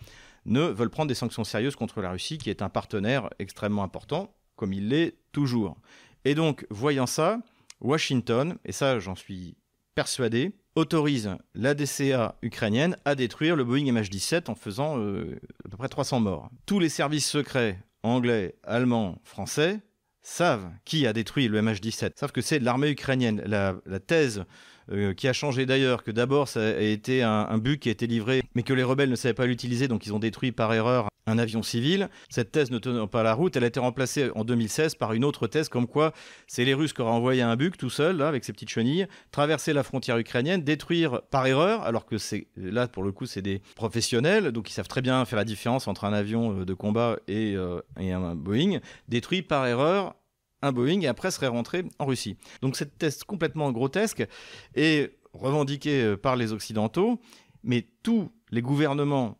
ne 0.46 0.62
veulent 0.62 0.90
prendre 0.90 1.08
des 1.08 1.14
sanctions 1.14 1.44
sérieuses 1.44 1.76
contre 1.76 2.00
la 2.00 2.10
Russie, 2.10 2.38
qui 2.38 2.50
est 2.50 2.62
un 2.62 2.68
partenaire 2.68 3.28
extrêmement 3.38 3.82
important, 3.82 4.34
comme 4.56 4.72
il 4.72 4.88
l'est 4.88 5.16
toujours. 5.32 5.76
Et 6.24 6.34
donc, 6.34 6.66
voyant 6.70 7.06
ça, 7.06 7.40
Washington, 7.80 8.56
et 8.64 8.72
ça 8.72 8.98
j'en 8.98 9.14
suis 9.14 9.56
persuadé, 9.94 10.52
autorise 10.74 11.30
la 11.54 11.74
DCA 11.74 12.36
ukrainienne 12.42 12.96
à 13.04 13.14
détruire 13.14 13.56
le 13.56 13.64
Boeing 13.64 13.92
MH17 13.92 14.50
en 14.50 14.54
faisant 14.54 14.98
euh, 14.98 15.40
à 15.64 15.68
peu 15.68 15.76
près 15.76 15.88
300 15.88 16.20
morts. 16.20 16.50
Tous 16.66 16.78
les 16.78 16.88
services 16.88 17.28
secrets 17.28 17.80
anglais, 18.02 18.54
allemands, 18.62 19.18
français 19.24 19.80
savent 20.22 20.70
qui 20.84 21.06
a 21.06 21.12
détruit 21.12 21.48
le 21.48 21.60
MH17, 21.60 22.12
savent 22.16 22.32
que 22.32 22.40
c'est 22.40 22.58
l'armée 22.58 22.90
ukrainienne. 22.90 23.42
La, 23.46 23.74
thèse 24.00 24.44
euh, 24.90 25.14
qui 25.14 25.28
a 25.28 25.32
changé 25.32 25.66
d'ailleurs, 25.66 26.02
que 26.02 26.10
d'abord 26.10 26.48
ça 26.48 26.60
a 26.60 26.80
été 26.80 27.22
un, 27.22 27.46
un 27.48 27.58
bug 27.58 27.78
qui 27.78 27.88
a 27.88 27.92
été 27.92 28.06
livré, 28.06 28.42
mais 28.54 28.62
que 28.62 28.72
les 28.72 28.82
rebelles 28.82 29.10
ne 29.10 29.16
savaient 29.16 29.34
pas 29.34 29.46
l'utiliser, 29.46 29.88
donc 29.88 30.06
ils 30.06 30.14
ont 30.14 30.18
détruit 30.18 30.52
par 30.52 30.72
erreur 30.72 31.08
un 31.28 31.38
avion 31.38 31.62
civil. 31.62 32.08
Cette 32.30 32.50
thèse 32.52 32.70
ne 32.70 32.78
tenant 32.78 33.06
pas 33.06 33.22
la 33.22 33.34
route, 33.34 33.56
elle 33.56 33.64
a 33.64 33.68
été 33.68 33.80
remplacée 33.80 34.30
en 34.34 34.44
2016 34.44 34.94
par 34.94 35.12
une 35.12 35.24
autre 35.24 35.46
thèse 35.46 35.68
comme 35.68 35.86
quoi 35.86 36.12
c'est 36.46 36.64
les 36.64 36.74
Russes 36.74 36.92
qui 36.92 37.02
auraient 37.02 37.12
envoyé 37.12 37.42
un 37.42 37.56
bug 37.56 37.76
tout 37.76 37.90
seul, 37.90 38.22
avec 38.22 38.44
ses 38.44 38.52
petites 38.52 38.70
chenilles, 38.70 39.06
traverser 39.30 39.72
la 39.72 39.82
frontière 39.82 40.18
ukrainienne, 40.18 40.62
détruire 40.62 41.22
par 41.30 41.46
erreur, 41.46 41.82
alors 41.82 42.06
que 42.06 42.18
c'est 42.18 42.48
là 42.56 42.88
pour 42.88 43.02
le 43.02 43.12
coup 43.12 43.26
c'est 43.26 43.42
des 43.42 43.62
professionnels, 43.76 44.52
donc 44.52 44.70
ils 44.70 44.72
savent 44.72 44.88
très 44.88 45.02
bien 45.02 45.24
faire 45.24 45.36
la 45.36 45.44
différence 45.44 45.86
entre 45.88 46.04
un 46.04 46.12
avion 46.12 46.60
euh, 46.60 46.64
de 46.64 46.74
combat 46.74 47.16
euh, 47.28 47.80
et 47.98 48.12
un 48.12 48.34
Boeing, 48.34 48.80
détruit 49.08 49.42
par 49.42 49.66
erreur 49.66 50.14
un 50.62 50.72
Boeing 50.72 51.00
et 51.00 51.06
après 51.06 51.30
serait 51.30 51.48
rentré 51.48 51.84
en 51.98 52.06
Russie. 52.06 52.36
Donc 52.62 52.76
cette 52.76 52.98
thèse 52.98 53.24
complètement 53.24 53.70
grotesque 53.72 54.26
est 54.74 55.18
revendiquée 55.32 56.02
euh, 56.02 56.16
par 56.16 56.36
les 56.36 56.52
Occidentaux, 56.52 57.20
mais 57.62 57.86
tous 58.02 58.30
les 58.50 58.62
gouvernements 58.62 59.38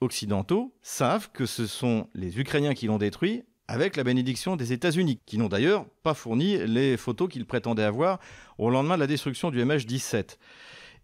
occidentaux 0.00 0.74
savent 0.82 1.30
que 1.32 1.46
ce 1.46 1.66
sont 1.66 2.08
les 2.14 2.38
Ukrainiens 2.38 2.74
qui 2.74 2.86
l'ont 2.86 2.98
détruit 2.98 3.42
avec 3.68 3.96
la 3.96 4.04
bénédiction 4.04 4.56
des 4.56 4.72
États-Unis, 4.72 5.20
qui 5.26 5.36
n'ont 5.36 5.48
d'ailleurs 5.48 5.86
pas 6.02 6.14
fourni 6.14 6.56
les 6.66 6.96
photos 6.96 7.28
qu'ils 7.28 7.44
prétendaient 7.44 7.82
avoir 7.82 8.18
au 8.56 8.70
lendemain 8.70 8.94
de 8.94 9.00
la 9.00 9.06
destruction 9.06 9.50
du 9.50 9.62
MH17. 9.62 10.38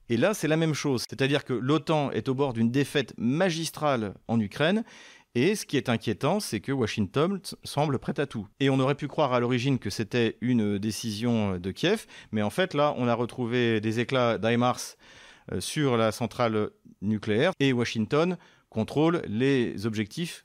Et 0.09 0.17
là, 0.17 0.35
c'est 0.35 0.49
la 0.49 0.57
même 0.57 0.75
chose, 0.75 1.05
c'est-à-dire 1.09 1.45
que 1.45 1.53
l'OTAN 1.53 2.11
est 2.11 2.29
au 2.29 2.35
bord 2.35 2.53
d'une 2.53 2.71
défaite 2.71 3.15
magistrale 3.19 4.15
en 4.29 4.41
Ukraine 4.41 4.85
et 5.35 5.55
ce 5.55 5.67
qui 5.67 5.77
est 5.77 5.89
inquiétant, 5.89 6.41
c'est 6.41 6.61
que 6.61 6.73
Washington 6.73 7.41
semble 7.65 7.99
prêt 7.99 8.19
à 8.19 8.27
tout. 8.27 8.47
Et 8.61 8.71
on 8.71 8.79
aurait 8.79 8.95
pu 8.95 9.09
croire 9.09 9.33
à 9.33 9.41
l'origine 9.41 9.79
que 9.79 9.91
c'était 9.91 10.37
une 10.41 10.79
décision 10.79 11.59
de 11.59 11.71
Kiev, 11.71 12.07
mais 12.33 12.43
en 12.43 12.51
fait 12.51 12.75
là, 12.75 12.95
on 12.97 13.09
a 13.09 13.15
retrouvé 13.15 13.81
des 13.81 14.01
éclats 14.01 14.39
d'IMARS 14.39 14.97
euh, 15.53 15.61
sur 15.61 15.97
la 15.97 16.13
centrale 16.13 16.71
nucléaire 17.03 17.53
et 17.61 17.73
Washington 17.73 18.39
contrôle 18.71 19.23
les 19.27 19.87
objectifs 19.87 20.45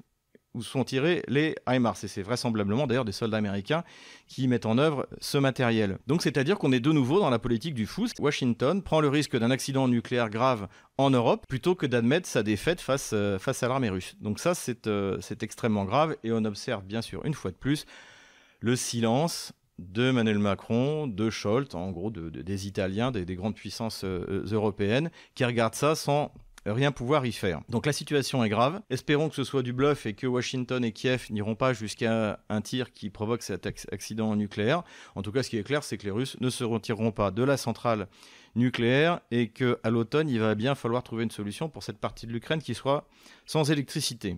où 0.54 0.64
sont 0.64 0.84
tirés 0.84 1.24
les 1.28 1.56
HIMARS. 1.68 2.04
Et 2.04 2.08
c'est 2.08 2.22
vraisemblablement 2.22 2.88
d'ailleurs 2.88 3.06
des 3.06 3.12
soldats 3.12 3.38
américains 3.38 3.84
qui 4.28 4.48
mettent 4.48 4.66
en 4.66 4.78
œuvre 4.78 5.08
ce 5.20 5.38
matériel. 5.38 6.00
Donc 6.08 6.22
c'est-à-dire 6.22 6.58
qu'on 6.58 6.72
est 6.72 6.80
de 6.80 6.92
nouveau 6.92 7.20
dans 7.20 7.30
la 7.30 7.40
politique 7.40 7.74
du 7.74 7.86
fou. 7.86 8.08
Washington 8.20 8.82
prend 8.82 9.02
le 9.02 9.10
risque 9.10 9.38
d'un 9.38 9.52
accident 9.52 9.88
nucléaire 9.88 10.30
grave 10.30 10.68
en 10.98 11.10
Europe 11.10 11.46
plutôt 11.48 11.76
que 11.76 11.86
d'admettre 11.86 12.28
sa 12.28 12.44
défaite 12.44 12.82
face, 12.82 13.12
euh, 13.14 13.38
face 13.40 13.64
à 13.64 13.68
l'armée 13.68 13.90
russe. 13.90 14.16
Donc 14.22 14.40
ça 14.40 14.54
euh, 14.88 15.18
c'est 15.22 15.44
extrêmement 15.44 15.86
grave 15.86 16.16
et 16.24 16.32
on 16.32 16.44
observe 16.46 16.84
bien 16.84 17.02
sûr 17.02 17.26
une 17.26 17.34
fois 17.34 17.52
de 17.52 17.56
plus 17.56 17.86
le 18.62 18.76
silence 18.76 19.54
de 19.80 20.10
Emmanuel 20.10 20.40
Macron, 20.40 21.08
de 21.08 21.30
Scholz, 21.30 21.74
en 21.74 21.92
gros 21.92 22.12
des 22.12 22.68
Italiens, 22.68 23.12
des, 23.12 23.36
grandes 23.36 23.56
puissances 23.56 24.04
euh, 24.04 24.44
européennes, 24.52 25.10
qui 25.36 25.46
regardent 25.46 25.76
ça 25.76 25.96
sans 25.96 26.34
rien 26.72 26.92
pouvoir 26.92 27.26
y 27.26 27.32
faire. 27.32 27.62
Donc 27.70 27.86
la 27.86 27.94
situation 27.94 28.44
est 28.44 28.50
grave. 28.50 28.82
Espérons 28.90 29.30
que 29.30 29.36
ce 29.36 29.44
soit 29.44 29.64
du 29.64 29.74
bluff 29.74 30.06
et 30.06 30.14
que 30.14 30.28
Washington 30.28 30.84
et 30.84 30.92
Kiev 30.92 31.28
n'iront 31.30 31.56
pas 31.56 31.74
jusqu'à 31.74 32.40
un 32.50 32.62
tir 32.62 32.92
qui 32.92 33.10
provoque 33.10 33.44
cet 33.44 33.66
accident 33.92 34.36
nucléaire. 34.36 34.84
En 35.16 35.22
tout 35.22 35.32
cas, 35.32 35.44
ce 35.44 35.50
qui 35.50 35.58
est 35.58 35.64
clair, 35.64 35.84
c'est 35.84 35.98
que 35.98 36.06
les 36.06 36.12
Russes 36.12 36.38
ne 36.40 36.50
se 36.50 36.64
retireront 36.64 37.12
pas 37.12 37.32
de 37.32 37.44
la 37.44 37.58
centrale 37.58 38.08
nucléaire 38.56 39.20
et 39.32 39.50
qu'à 39.50 39.90
l'automne, 39.90 40.30
il 40.30 40.40
va 40.40 40.56
bien 40.56 40.76
falloir 40.76 41.04
trouver 41.04 41.24
une 41.24 41.32
solution 41.32 41.70
pour 41.70 41.84
cette 41.84 42.00
partie 42.00 42.28
de 42.28 42.32
l'Ukraine 42.32 42.62
qui 42.62 42.76
soit 42.76 43.08
sans 43.46 43.72
électricité. 43.72 44.38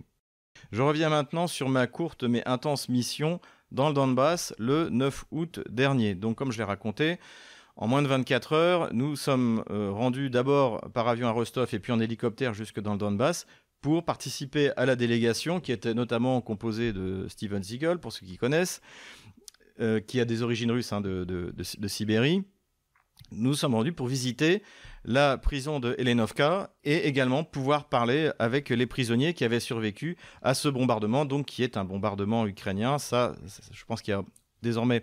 Je 0.70 0.82
reviens 0.82 1.08
maintenant 1.08 1.46
sur 1.46 1.68
ma 1.68 1.86
courte 1.86 2.24
mais 2.24 2.46
intense 2.46 2.88
mission 2.88 3.40
dans 3.72 3.88
le 3.88 3.94
Donbass 3.94 4.54
le 4.58 4.88
9 4.90 5.24
août 5.30 5.60
dernier. 5.68 6.14
Donc 6.14 6.36
comme 6.36 6.52
je 6.52 6.58
l'ai 6.58 6.64
raconté, 6.64 7.18
en 7.76 7.88
moins 7.88 8.02
de 8.02 8.08
24 8.08 8.52
heures, 8.52 8.88
nous 8.92 9.16
sommes 9.16 9.64
euh, 9.70 9.90
rendus 9.90 10.28
d'abord 10.28 10.80
par 10.92 11.08
avion 11.08 11.28
à 11.28 11.30
Rostov 11.30 11.68
et 11.72 11.78
puis 11.78 11.92
en 11.92 12.00
hélicoptère 12.00 12.52
jusque 12.52 12.80
dans 12.80 12.92
le 12.92 12.98
Donbass 12.98 13.46
pour 13.80 14.04
participer 14.04 14.70
à 14.76 14.86
la 14.86 14.94
délégation 14.94 15.60
qui 15.60 15.72
était 15.72 15.94
notamment 15.94 16.40
composée 16.40 16.92
de 16.92 17.26
Steven 17.28 17.62
Siegel, 17.62 17.98
pour 17.98 18.12
ceux 18.12 18.24
qui 18.24 18.36
connaissent, 18.36 18.80
euh, 19.80 20.00
qui 20.00 20.20
a 20.20 20.24
des 20.24 20.42
origines 20.42 20.70
russes 20.70 20.92
hein, 20.92 21.00
de, 21.00 21.52
Sibérie. 21.88 22.44
Nous 23.32 23.54
sommes 23.54 23.74
rendus 23.74 23.92
pour 23.92 24.06
visiter 24.06 24.62
la 25.04 25.38
prison 25.38 25.80
de 25.80 25.94
Helenovka 25.98 26.74
et 26.84 27.08
également 27.08 27.42
pouvoir 27.42 27.88
parler 27.88 28.30
avec 28.38 28.68
les 28.68 28.86
prisonniers 28.86 29.32
qui 29.34 29.44
avaient 29.44 29.60
survécu 29.60 30.16
à 30.42 30.54
ce 30.54 30.68
bombardement, 30.68 31.24
donc 31.24 31.46
qui 31.46 31.62
est 31.62 31.76
un 31.76 31.84
bombardement 31.84 32.46
ukrainien. 32.46 32.98
Ça, 32.98 33.34
je 33.72 33.84
pense 33.84 34.02
qu'il 34.02 34.12
y 34.12 34.16
a 34.16 34.22
désormais 34.62 35.02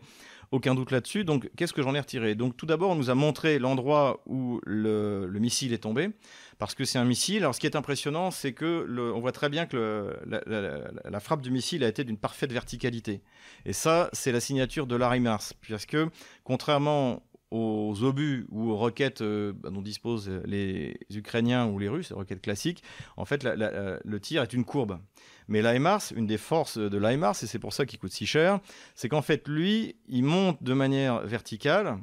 aucun 0.52 0.76
doute 0.76 0.92
là-dessus. 0.92 1.24
Donc, 1.24 1.50
qu'est-ce 1.56 1.74
que 1.74 1.82
j'en 1.82 1.94
ai 1.96 2.00
retiré? 2.00 2.36
Donc, 2.36 2.58
tout 2.58 2.66
d'abord, 2.66 2.92
on 2.92 2.96
nous 2.96 3.10
a 3.10 3.16
montré 3.16 3.60
l'endroit 3.60 4.22
où 4.26 4.60
le, 4.66 5.28
missile 5.40 5.74
est 5.74 5.80
tombé, 5.80 6.10
parce 6.58 6.76
que 6.76 6.86
c'est 6.86 6.98
un 6.98 7.06
missile. 7.06 7.44
Alors, 7.44 7.56
ce 7.56 7.60
qui 7.60 7.68
est 7.68 7.76
impressionnant, 7.76 8.32
c'est 8.32 8.54
que 8.54 8.86
on 9.14 9.20
voit 9.20 9.32
très 9.32 9.50
bien 9.50 9.66
que 9.66 10.16
la, 10.26 11.20
frappe 11.20 11.42
du 11.42 11.52
missile 11.52 11.84
a 11.84 11.88
été 11.88 12.04
d'une 12.04 12.18
parfaite 12.18 12.52
verticalité. 12.52 13.22
Et 13.66 13.74
ça, 13.74 14.10
c'est 14.14 14.32
la 14.32 14.40
signature 14.40 14.88
de 14.88 14.96
Larry 14.96 15.20
Mars, 15.20 15.54
puisque 15.54 15.98
contrairement 16.44 17.24
aux 17.52 18.04
obus 18.04 18.46
ou 18.50 18.70
aux 18.70 18.78
roquettes 18.78 19.22
euh, 19.22 19.54
bah, 19.54 19.70
dont 19.70 19.82
disposent 19.82 20.30
les 20.46 20.98
Ukrainiens 21.12 21.68
ou 21.68 21.80
les 21.80 21.90
Russes, 21.90 22.10
les 22.10 22.16
roquettes 22.16 22.42
classiques, 22.42 22.84
en 23.18 23.26
fait, 23.26 23.44
le 23.44 24.20
tir 24.20 24.44
est 24.44 24.54
une 24.54 24.66
courbe. 24.66 25.00
Mais 25.48 25.62
l'IMARS, 25.62 26.14
une 26.16 26.28
des 26.28 26.38
forces 26.38 26.78
de 26.78 26.98
l'IMARS, 26.98 27.36
et 27.42 27.48
c'est 27.48 27.60
pour 27.60 27.74
ça 27.74 27.86
qu'il 27.86 27.98
coûte 27.98 28.12
si 28.12 28.28
cher, 28.28 28.60
c'est 28.94 29.10
qu'en 29.10 29.24
fait, 29.24 29.48
lui, 29.48 29.96
il 30.08 30.24
monte 30.24 30.62
de 30.62 30.74
manière 30.74 31.22
verticale, 31.22 31.98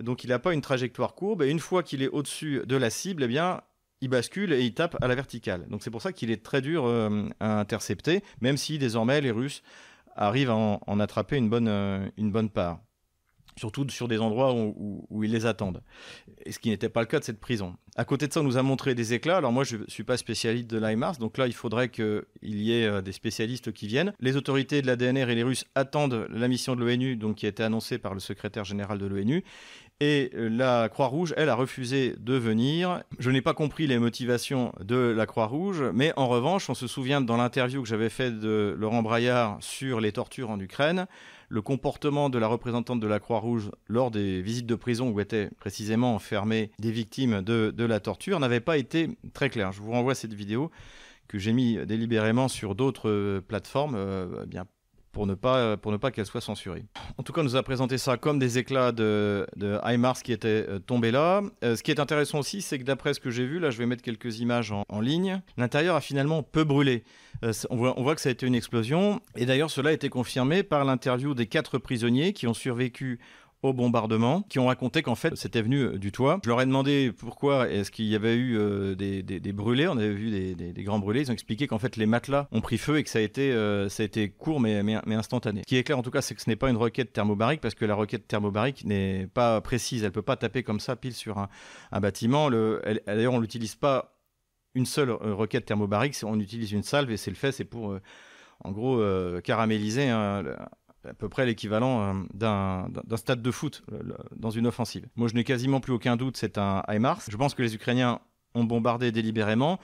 donc 0.00 0.24
il 0.24 0.30
n'a 0.30 0.38
pas 0.38 0.54
une 0.54 0.62
trajectoire 0.62 1.14
courbe, 1.14 1.42
et 1.42 1.50
une 1.50 1.60
fois 1.60 1.82
qu'il 1.82 2.02
est 2.02 2.08
au-dessus 2.08 2.62
de 2.64 2.76
la 2.76 2.88
cible, 2.88 3.24
eh 3.24 3.28
bien, 3.28 3.60
il 4.00 4.08
bascule 4.08 4.52
et 4.52 4.62
il 4.62 4.74
tape 4.74 4.96
à 5.02 5.08
la 5.08 5.14
verticale. 5.14 5.66
Donc 5.68 5.82
c'est 5.82 5.90
pour 5.90 6.02
ça 6.02 6.12
qu'il 6.12 6.30
est 6.30 6.42
très 6.42 6.62
dur 6.62 6.86
euh, 6.86 7.28
à 7.40 7.60
intercepter, 7.60 8.22
même 8.40 8.56
si 8.56 8.78
désormais 8.78 9.20
les 9.20 9.30
Russes 9.30 9.62
arrivent 10.16 10.50
à 10.50 10.56
en, 10.56 11.00
attraper 11.00 11.36
une 11.36 11.48
bonne, 11.48 11.68
euh, 11.68 12.08
une 12.16 12.32
bonne 12.32 12.50
part 12.50 12.80
surtout 13.58 13.88
sur 13.90 14.08
des 14.08 14.18
endroits 14.18 14.54
où, 14.54 15.24
ils 15.24 15.30
les 15.30 15.46
attendent. 15.46 15.82
Et 16.46 16.52
ce 16.52 16.58
qui 16.58 16.70
n'était 16.70 16.88
pas 16.88 17.00
le 17.00 17.06
cas 17.06 17.18
de 17.18 17.24
cette 17.24 17.40
prison. 17.40 17.76
À 17.96 18.04
côté 18.04 18.28
de 18.28 18.32
ça, 18.32 18.40
on 18.40 18.44
nous 18.44 18.56
a 18.56 18.62
montré 18.62 18.94
des 18.94 19.12
éclats. 19.12 19.36
Alors 19.36 19.52
moi, 19.52 19.64
je 19.64 19.76
ne 19.76 19.84
suis 19.88 20.04
pas 20.04 20.16
spécialiste 20.16 20.68
de 20.68 20.78
l'IMARS, 20.78 21.18
donc 21.18 21.36
là, 21.36 21.46
il 21.46 21.52
faudrait 21.52 21.88
qu'il 21.88 22.24
y 22.42 22.72
ait 22.72 22.86
euh, 22.86 23.02
des 23.02 23.12
spécialistes 23.12 23.72
qui 23.72 23.86
viennent. 23.86 24.12
Les 24.20 24.36
autorités 24.36 24.82
de 24.82 24.86
la 24.86 24.96
DNR 24.96 25.30
et 25.30 25.34
les 25.34 25.42
Russes 25.42 25.64
attendent 25.74 26.26
la 26.30 26.48
mission 26.48 26.76
de 26.76 26.84
l'ONU, 26.84 27.16
donc 27.16 27.36
qui 27.36 27.46
a 27.46 27.48
été 27.48 27.62
annoncée 27.62 27.98
par 27.98 28.14
le 28.14 28.20
secrétaire 28.20 28.64
général 28.64 28.98
de 28.98 29.06
l'ONU. 29.06 29.44
Et 30.00 30.30
euh, 30.34 30.48
la 30.48 30.88
Croix-Rouge, 30.88 31.34
elle, 31.36 31.48
a 31.48 31.56
refusé 31.56 32.14
de 32.18 32.34
venir. 32.34 33.02
Je 33.18 33.30
n'ai 33.30 33.42
pas 33.42 33.54
compris 33.54 33.88
les 33.88 33.98
motivations 33.98 34.72
de 34.80 34.96
la 34.96 35.26
Croix-Rouge, 35.26 35.82
mais 35.92 36.12
en 36.16 36.28
revanche, 36.28 36.70
on 36.70 36.74
se 36.74 36.86
souvient 36.86 37.20
dans 37.20 37.36
l'interview 37.36 37.82
que 37.82 37.88
j'avais 37.88 38.10
faite 38.10 38.38
de 38.38 38.76
Laurent 38.78 39.02
Braillard 39.02 39.58
sur 39.60 40.00
les 40.00 40.12
tortures 40.12 40.50
en 40.50 40.60
Ukraine, 40.60 41.06
le 41.48 41.62
comportement 41.62 42.30
de 42.30 42.38
la 42.38 42.46
représentante 42.46 43.00
de 43.00 43.06
la 43.06 43.20
Croix-Rouge 43.20 43.70
lors 43.88 44.10
des 44.10 44.42
visites 44.42 44.66
de 44.66 44.74
prison 44.74 45.10
où 45.10 45.20
étaient 45.20 45.50
précisément 45.58 46.14
enfermées 46.14 46.70
des 46.78 46.90
victimes 46.90 47.42
de, 47.42 47.84
la 47.84 48.00
torture 48.00 48.38
n'avait 48.38 48.60
pas 48.60 48.76
été 48.76 49.08
très 49.32 49.48
clair. 49.48 49.72
Je 49.72 49.80
vous 49.80 49.92
renvoie 49.92 50.14
cette 50.14 50.34
vidéo 50.34 50.70
que 51.26 51.38
j'ai 51.38 51.52
mis 51.52 51.78
délibérément 51.86 52.48
sur 52.48 52.74
d'autres 52.74 53.40
plateformes, 53.46 53.94
euh, 53.96 54.46
bien 54.46 54.64
pour 55.12 55.26
ne 55.26 55.34
pas, 55.34 55.76
pour 55.76 55.92
ne 55.92 55.96
pas 55.96 56.10
qu'elle 56.10 56.26
soit 56.26 56.40
censurée. 56.40 56.84
En 57.16 57.22
tout 57.22 57.32
cas, 57.32 57.40
on 57.40 57.44
nous 57.44 57.56
a 57.56 57.62
présenté 57.62 57.98
ça 57.98 58.16
comme 58.16 58.38
des 58.38 58.58
éclats 58.58 58.92
de, 58.92 59.46
de 59.56 59.78
HIMARS 59.84 60.22
qui 60.22 60.32
étaient 60.32 60.66
euh, 60.68 60.78
tombés 60.78 61.10
là. 61.10 61.42
Euh, 61.64 61.76
ce 61.76 61.82
qui 61.82 61.90
est 61.90 62.00
intéressant 62.00 62.38
aussi, 62.38 62.62
c'est 62.62 62.78
que 62.78 62.84
d'après 62.84 63.14
ce 63.14 63.20
que 63.20 63.30
j'ai 63.30 63.46
vu, 63.46 63.58
là 63.58 63.70
je 63.70 63.78
vais 63.78 63.86
mettre 63.86 64.02
quelques 64.02 64.40
images 64.40 64.72
en, 64.72 65.00
ligne, 65.00 65.40
l'intérieur 65.56 65.96
a 65.96 66.00
finalement 66.00 66.42
peu 66.42 66.64
brûlé. 66.64 67.04
Euh, 67.44 67.52
on, 67.70 67.76
voit, 67.76 67.98
on, 67.98 68.02
voit, 68.02 68.14
que 68.14 68.20
ça 68.20 68.28
a 68.28 68.32
été 68.32 68.46
une 68.46 68.54
explosion. 68.54 69.20
Et 69.36 69.46
d'ailleurs, 69.46 69.70
cela 69.70 69.90
a 69.90 69.92
été 69.92 70.08
confirmé 70.08 70.62
par 70.62 70.84
l'interview 70.84 71.34
des 71.34 71.46
quatre 71.46 71.78
prisonniers 71.78 72.32
qui 72.32 72.46
ont 72.46 72.54
survécu 72.54 73.20
au 73.62 73.72
bombardement, 73.72 74.42
qui 74.42 74.60
ont 74.60 74.66
raconté 74.66 75.02
qu'en 75.02 75.16
fait 75.16 75.34
c'était 75.36 75.62
venu 75.62 75.80
euh, 75.80 75.98
du 75.98 76.12
toit. 76.12 76.40
Je 76.44 76.48
leur 76.48 76.60
ai 76.60 76.66
demandé 76.66 77.10
pourquoi 77.12 77.68
est-ce 77.68 77.90
qu'il 77.90 78.04
y 78.04 78.14
avait 78.14 78.36
eu 78.36 78.56
euh, 78.56 78.94
des, 78.94 79.52
brûlés, 79.52 79.88
on 79.88 79.96
avait 79.96 80.12
vu 80.12 80.54
des, 80.54 80.84
grands 80.84 81.00
brûlés, 81.00 81.22
ils 81.22 81.30
ont 81.30 81.32
expliqué 81.32 81.66
qu'en 81.66 81.80
fait 81.80 81.96
les 81.96 82.06
matelas 82.06 82.46
ont 82.52 82.60
pris 82.60 82.78
feu 82.78 82.98
et 82.98 83.04
que 83.04 83.10
ça 83.10 83.18
a 83.18 83.22
été, 83.22 83.52
euh, 83.52 83.88
ça 83.88 84.04
a 84.04 84.06
été 84.06 84.28
court 84.30 84.60
mais, 84.60 84.82
mais, 84.82 85.14
instantané. 85.14 85.62
Ce 85.62 85.66
qui 85.66 85.76
est 85.76 85.82
clair 85.82 85.98
en 85.98 86.02
tout 86.02 86.12
cas 86.12 86.22
c'est 86.22 86.36
que 86.36 86.40
ce 86.42 86.48
n'est 86.48 86.56
pas 86.56 86.70
une 86.70 86.76
roquette 86.76 87.12
thermobarique 87.12 87.60
parce 87.60 87.74
que 87.74 87.84
la 87.84 87.96
roquette 87.96 88.28
thermobarique 88.28 88.84
n'est 88.84 89.26
pas 89.26 89.60
précise, 89.60 90.04
elle 90.04 90.12
peut 90.12 90.22
pas 90.22 90.36
taper 90.36 90.62
comme 90.62 90.80
ça 90.80 90.94
pile 90.94 91.14
sur 91.14 91.38
un, 91.38 91.48
bâtiment. 92.00 92.50
D'ailleurs 92.50 93.34
on 93.34 93.40
l'utilise 93.40 93.74
pas 93.74 94.14
une 94.74 94.86
seule 94.86 95.10
roquette 95.10 95.66
thermobarique, 95.66 96.16
on 96.22 96.38
utilise 96.38 96.70
une 96.70 96.84
salve 96.84 97.10
et 97.10 97.16
c'est 97.16 97.30
le 97.30 97.36
fait, 97.36 97.50
c'est 97.50 97.64
pour 97.64 97.98
en 98.62 98.70
gros 98.70 99.02
caraméliser 99.42 100.08
hein, 100.08 100.44
à 101.06 101.14
peu 101.14 101.28
près 101.28 101.46
l'équivalent 101.46 102.02
euh, 102.02 102.24
d'un 102.34 103.16
stade 103.16 103.42
de 103.42 103.50
foot 103.50 103.82
dans 104.36 104.50
une 104.50 104.66
offensive. 104.66 105.06
Moi, 105.16 105.28
je 105.28 105.34
n'ai 105.34 105.44
quasiment 105.44 105.80
plus 105.80 105.92
aucun 105.92 106.16
doute, 106.16 106.36
c'est 106.36 106.58
un 106.58 106.82
HIMARS. 106.88 107.22
Je 107.28 107.36
pense 107.36 107.54
que 107.54 107.62
les 107.62 107.74
Ukrainiens 107.74 108.20
ont 108.54 108.64
bombardé 108.64 109.12
délibérément 109.12 109.78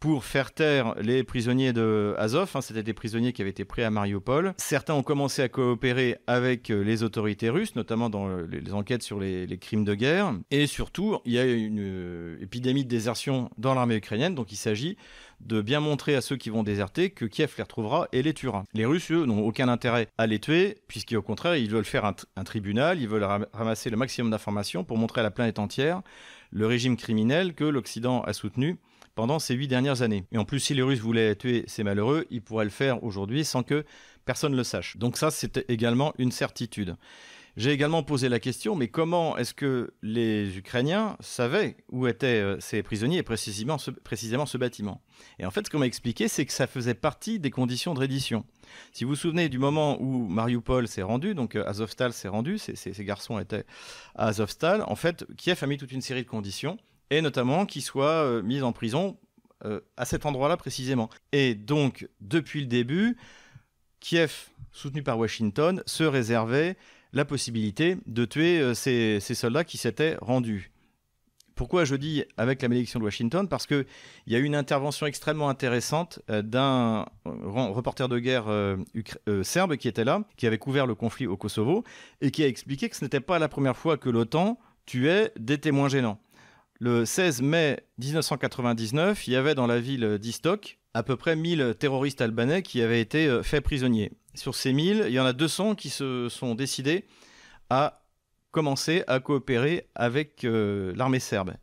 pour 0.00 0.24
faire 0.24 0.52
taire 0.52 0.94
les 1.00 1.24
prisonniers 1.24 1.72
de 1.72 2.14
Azov. 2.18 2.50
Hein, 2.54 2.60
C'était 2.60 2.82
des 2.82 2.92
prisonniers 2.92 3.32
qui 3.32 3.42
avaient 3.42 3.50
été 3.50 3.64
pris 3.64 3.82
à 3.82 3.90
Mariupol. 3.90 4.54
Certains 4.58 4.94
ont 4.94 5.02
commencé 5.02 5.42
à 5.42 5.48
coopérer 5.48 6.18
avec 6.26 6.70
euh, 6.70 6.82
les 6.82 7.02
autorités 7.02 7.48
russes, 7.48 7.74
notamment 7.76 8.10
dans 8.10 8.28
les, 8.36 8.72
enquêtes 8.72 9.02
sur 9.02 9.18
les, 9.18 9.46
crimes 9.58 9.84
de 9.84 9.94
guerre. 9.94 10.34
Et 10.50 10.66
surtout, 10.66 11.18
il 11.24 11.32
y 11.32 11.38
a 11.38 11.44
une 11.44 11.80
euh, 11.80 12.36
épidémie 12.40 12.84
de 12.84 12.90
désertion 12.90 13.50
dans 13.56 13.74
l'armée 13.74 13.96
ukrainienne, 13.96 14.34
donc 14.34 14.52
il 14.52 14.56
s'agit 14.56 14.96
de 15.40 15.60
bien 15.60 15.80
montrer 15.80 16.14
à 16.14 16.20
ceux 16.20 16.36
qui 16.36 16.50
vont 16.50 16.62
déserter 16.62 17.10
que 17.10 17.24
Kiev 17.24 17.54
les 17.56 17.62
retrouvera 17.62 18.08
et 18.12 18.22
les 18.22 18.34
tuera. 18.34 18.64
Les 18.74 18.84
Russes, 18.84 19.10
eux, 19.10 19.26
n'ont 19.26 19.46
aucun 19.46 19.68
intérêt 19.68 20.08
à 20.18 20.26
les 20.26 20.38
tuer, 20.38 20.78
puisqu'au 20.88 21.22
contraire, 21.22 21.56
ils 21.56 21.70
veulent 21.70 21.84
faire 21.84 22.04
un, 22.04 22.44
tribunal, 22.44 23.00
ils 23.00 23.08
veulent 23.08 23.26
ramasser 23.52 23.90
le 23.90 23.96
maximum 23.96 24.30
d'informations 24.30 24.84
pour 24.84 24.98
montrer 24.98 25.20
à 25.20 25.24
la 25.24 25.30
planète 25.30 25.58
entière 25.58 26.02
le 26.50 26.66
régime 26.66 26.96
criminel 26.96 27.54
que 27.54 27.64
l'Occident 27.64 28.22
a 28.22 28.32
soutenu 28.32 28.78
pendant 29.14 29.38
ces 29.38 29.54
huit 29.54 29.68
dernières 29.68 30.02
années. 30.02 30.24
Et 30.32 30.38
en 30.38 30.44
plus, 30.44 30.60
si 30.60 30.74
les 30.74 30.82
Russes 30.82 31.00
voulaient 31.00 31.34
tuer 31.34 31.64
ces 31.66 31.82
malheureux, 31.82 32.26
ils 32.30 32.42
pourraient 32.42 32.64
le 32.64 32.70
faire 32.70 33.02
aujourd'hui 33.02 33.44
sans 33.44 33.62
que 33.62 33.84
personne 34.24 34.52
ne 34.52 34.56
le 34.56 34.64
sache. 34.64 34.96
Donc 34.96 35.16
ça, 35.16 35.30
c'était 35.30 35.64
également 35.68 36.12
une 36.18 36.30
certitude. 36.30 36.96
J'ai 37.56 37.70
également 37.70 38.02
posé 38.02 38.28
la 38.28 38.38
question, 38.38 38.76
mais 38.76 38.88
comment 38.88 39.38
est-ce 39.38 39.54
que 39.54 39.94
les 40.02 40.58
Ukrainiens 40.58 41.16
savaient 41.20 41.78
où 41.90 42.06
étaient 42.06 42.42
euh, 42.42 42.60
ces 42.60 42.82
prisonniers 42.82 43.18
et 43.18 43.22
précisément 43.22 43.78
ce, 43.78 44.58
bâtiment? 44.58 45.00
Et 45.38 45.46
en 45.46 45.50
fait, 45.50 45.64
ce 45.64 45.70
qu'on 45.70 45.78
m'a 45.78 45.86
expliqué, 45.86 46.28
c'est 46.28 46.44
que 46.44 46.52
ça 46.52 46.66
faisait 46.66 46.92
partie 46.92 47.40
des 47.40 47.50
conditions 47.50 47.94
de 47.94 48.00
reddition. 48.00 48.44
Si 48.92 49.04
vous 49.04 49.10
vous 49.10 49.16
souvenez 49.16 49.48
du 49.48 49.58
moment 49.58 49.96
où 50.02 50.28
Mariupol 50.28 50.86
s'est 50.86 51.00
rendu, 51.00 51.34
donc 51.34 51.56
euh, 51.56 51.64
Azovstal 51.66 52.12
s'est 52.12 52.28
rendu, 52.28 52.58
ces, 52.58 53.04
garçons 53.04 53.38
étaient 53.38 53.64
à 54.16 54.26
Azovstal, 54.26 54.82
en 54.86 54.96
fait, 54.96 55.24
Kiev 55.38 55.58
a 55.62 55.66
mis 55.66 55.78
toute 55.78 55.92
une 55.92 56.02
série 56.02 56.24
de 56.24 56.28
conditions 56.28 56.76
et 57.08 57.22
notamment 57.22 57.64
qu'il 57.64 57.82
soit 57.82 58.22
euh, 58.22 58.42
mis 58.42 58.60
en 58.60 58.72
prison 58.72 59.16
à 59.96 60.04
cet 60.04 60.26
endroit-là 60.26 60.58
précisément. 60.58 61.08
Et 61.32 61.54
donc, 61.54 62.06
depuis 62.20 62.60
le 62.60 62.66
début, 62.66 63.16
Kiev, 64.00 64.50
soutenu 64.70 65.02
par 65.02 65.18
Washington, 65.18 65.82
se 65.86 66.04
réservait 66.04 66.76
la 67.16 67.24
possibilité 67.24 67.96
de 68.06 68.24
tuer 68.24 68.60
euh, 68.60 68.74
ces, 68.74 69.20
soldats 69.20 69.64
qui 69.64 69.78
s'étaient 69.78 70.16
rendus. 70.20 70.70
Pourquoi 71.54 71.86
je 71.86 71.96
dis 71.96 72.22
avec 72.36 72.60
la 72.60 72.68
malédiction 72.68 73.00
de 73.00 73.04
Washington? 73.04 73.48
Parce 73.48 73.66
qu'il 73.66 73.86
y 74.26 74.36
a 74.36 74.38
eu 74.38 74.44
une 74.44 74.54
intervention 74.54 75.06
extrêmement 75.06 75.48
intéressante 75.48 76.20
d'un 76.28 77.06
reporter 77.24 78.10
de 78.10 78.18
guerre 78.18 78.44
serbe 79.42 79.76
qui 79.76 79.88
était 79.88 80.04
là, 80.04 80.22
qui 80.36 80.46
avait 80.46 80.58
couvert 80.58 80.86
le 80.86 80.94
conflit 80.94 81.26
au 81.26 81.38
Kosovo, 81.38 81.82
et 82.20 82.30
qui 82.30 82.44
a 82.44 82.46
expliqué 82.46 82.90
que 82.90 82.96
ce 82.96 83.02
n'était 83.02 83.20
pas 83.20 83.38
la 83.38 83.48
première 83.48 83.74
fois 83.74 83.96
que 83.96 84.10
l'OTAN 84.10 84.58
tuait 84.84 85.32
des 85.38 85.56
témoins 85.56 85.88
gênants. 85.88 86.20
Le 86.78 87.06
16 87.06 87.40
mai 87.40 87.80
1999, 87.96 89.26
il 89.26 89.32
y 89.32 89.36
avait 89.36 89.54
dans 89.54 89.66
la 89.66 89.80
ville 89.80 90.18
d'Istok 90.18 90.78
à 90.96 91.02
peu 91.02 91.16
près 91.16 91.36
1000 91.36 91.74
terroristes 91.78 92.22
albanais 92.22 92.62
qui 92.62 92.80
avaient 92.80 93.00
été 93.00 93.26
euh, 93.26 93.42
faits 93.42 93.62
prisonniers. 93.62 94.12
Sur 94.36 94.54
ces 94.54 94.72
1000, 94.72 95.04
il 95.08 95.12
y 95.12 95.20
en 95.20 95.24
a 95.24 95.32
200 95.32 95.74
qui 95.74 95.90
se 95.90 96.28
sont 96.28 96.54
décidés 96.54 97.04
à 97.70 98.02
commencer 98.52 99.02
à 99.06 99.20
coopérer 99.20 99.88
avec 99.94 100.44
euh, 100.44 100.92
l'armée 100.96 101.20
serbe. 101.20 101.54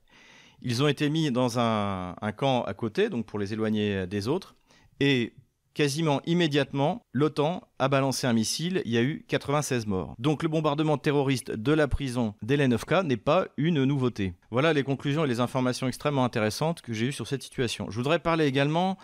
Ils 0.62 0.84
ont 0.84 0.88
été 0.88 1.10
mis 1.10 1.32
dans 1.32 1.60
un, 1.60 2.16
un, 2.22 2.32
camp 2.32 2.64
à 2.64 2.74
côté, 2.74 3.10
donc 3.10 3.26
pour 3.26 3.40
les 3.40 3.54
éloigner 3.54 4.08
des 4.08 4.28
autres, 4.28 4.56
et 5.00 5.34
quasiment 5.74 6.22
immédiatement, 6.26 7.06
l'OTAN 7.14 7.68
a 7.80 7.88
balancé 7.88 8.28
un 8.28 8.34
missile, 8.34 8.82
il 8.86 8.92
y 8.92 8.98
a 8.98 9.02
eu 9.02 9.26
96 9.28 9.88
morts. 9.88 10.14
Donc 10.20 10.44
le 10.44 10.50
bombardement 10.50 10.98
terroriste 10.98 11.52
de 11.52 11.72
la 11.74 11.88
prison 11.88 12.36
d'Elenovka 12.42 13.04
n'est 13.04 13.18
pas 13.18 13.48
une 13.58 13.84
nouveauté. 13.84 14.34
Voilà 14.52 14.74
les 14.74 14.84
conclusions 14.84 15.26
et 15.26 15.28
les 15.28 15.40
informations 15.40 15.88
extrêmement 15.88 16.24
intéressantes 16.24 16.82
que 16.82 16.94
j'ai 16.94 17.08
eues 17.08 17.12
sur 17.12 17.28
cette 17.28 17.44
situation. 17.44 17.90
Je 17.90 17.96
voudrais 17.98 18.20
parler 18.20 18.46
également 18.46 18.98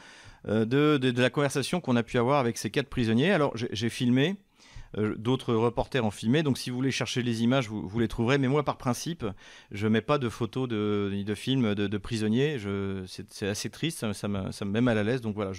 euh, 0.48 0.66
de, 0.66 1.22
la 1.22 1.30
conversation 1.30 1.82
qu'on 1.82 1.96
a 1.96 2.04
pu 2.04 2.18
avoir 2.18 2.40
avec 2.40 2.58
ces 2.58 2.70
quatre 2.70 2.90
prisonniers. 2.90 3.32
Alors 3.32 3.54
j'ai 3.56 3.90
filmé, 3.90 4.36
euh, 4.98 5.16
d'autres 5.18 5.54
reporters 5.54 6.04
ont 6.04 6.12
filmé. 6.12 6.44
Donc, 6.44 6.58
si 6.58 6.70
vous 6.70 6.76
voulez 6.76 6.92
chercher 6.92 7.22
les 7.22 7.44
images, 7.44 7.70
vous, 7.70 8.00
les 8.00 8.08
trouverez. 8.08 8.38
Mais 8.38 8.48
moi, 8.48 8.64
par 8.64 8.78
principe, 8.78 9.26
je 9.72 9.88
mets 9.88 10.02
pas 10.02 10.18
de 10.18 10.30
photos 10.30 10.68
de, 10.68 11.10
ni 11.12 11.24
de 11.24 11.36
films 11.36 11.76
de, 11.76 11.98
prisonniers. 11.98 12.58
C'est 13.08 13.48
assez 13.48 13.70
triste, 13.70 14.12
ça, 14.14 14.28
me, 14.28 14.66
met 14.66 14.82
mal 14.82 14.98
à 14.98 15.04
l'aise. 15.04 15.22
Donc 15.22 15.36
voilà, 15.36 15.52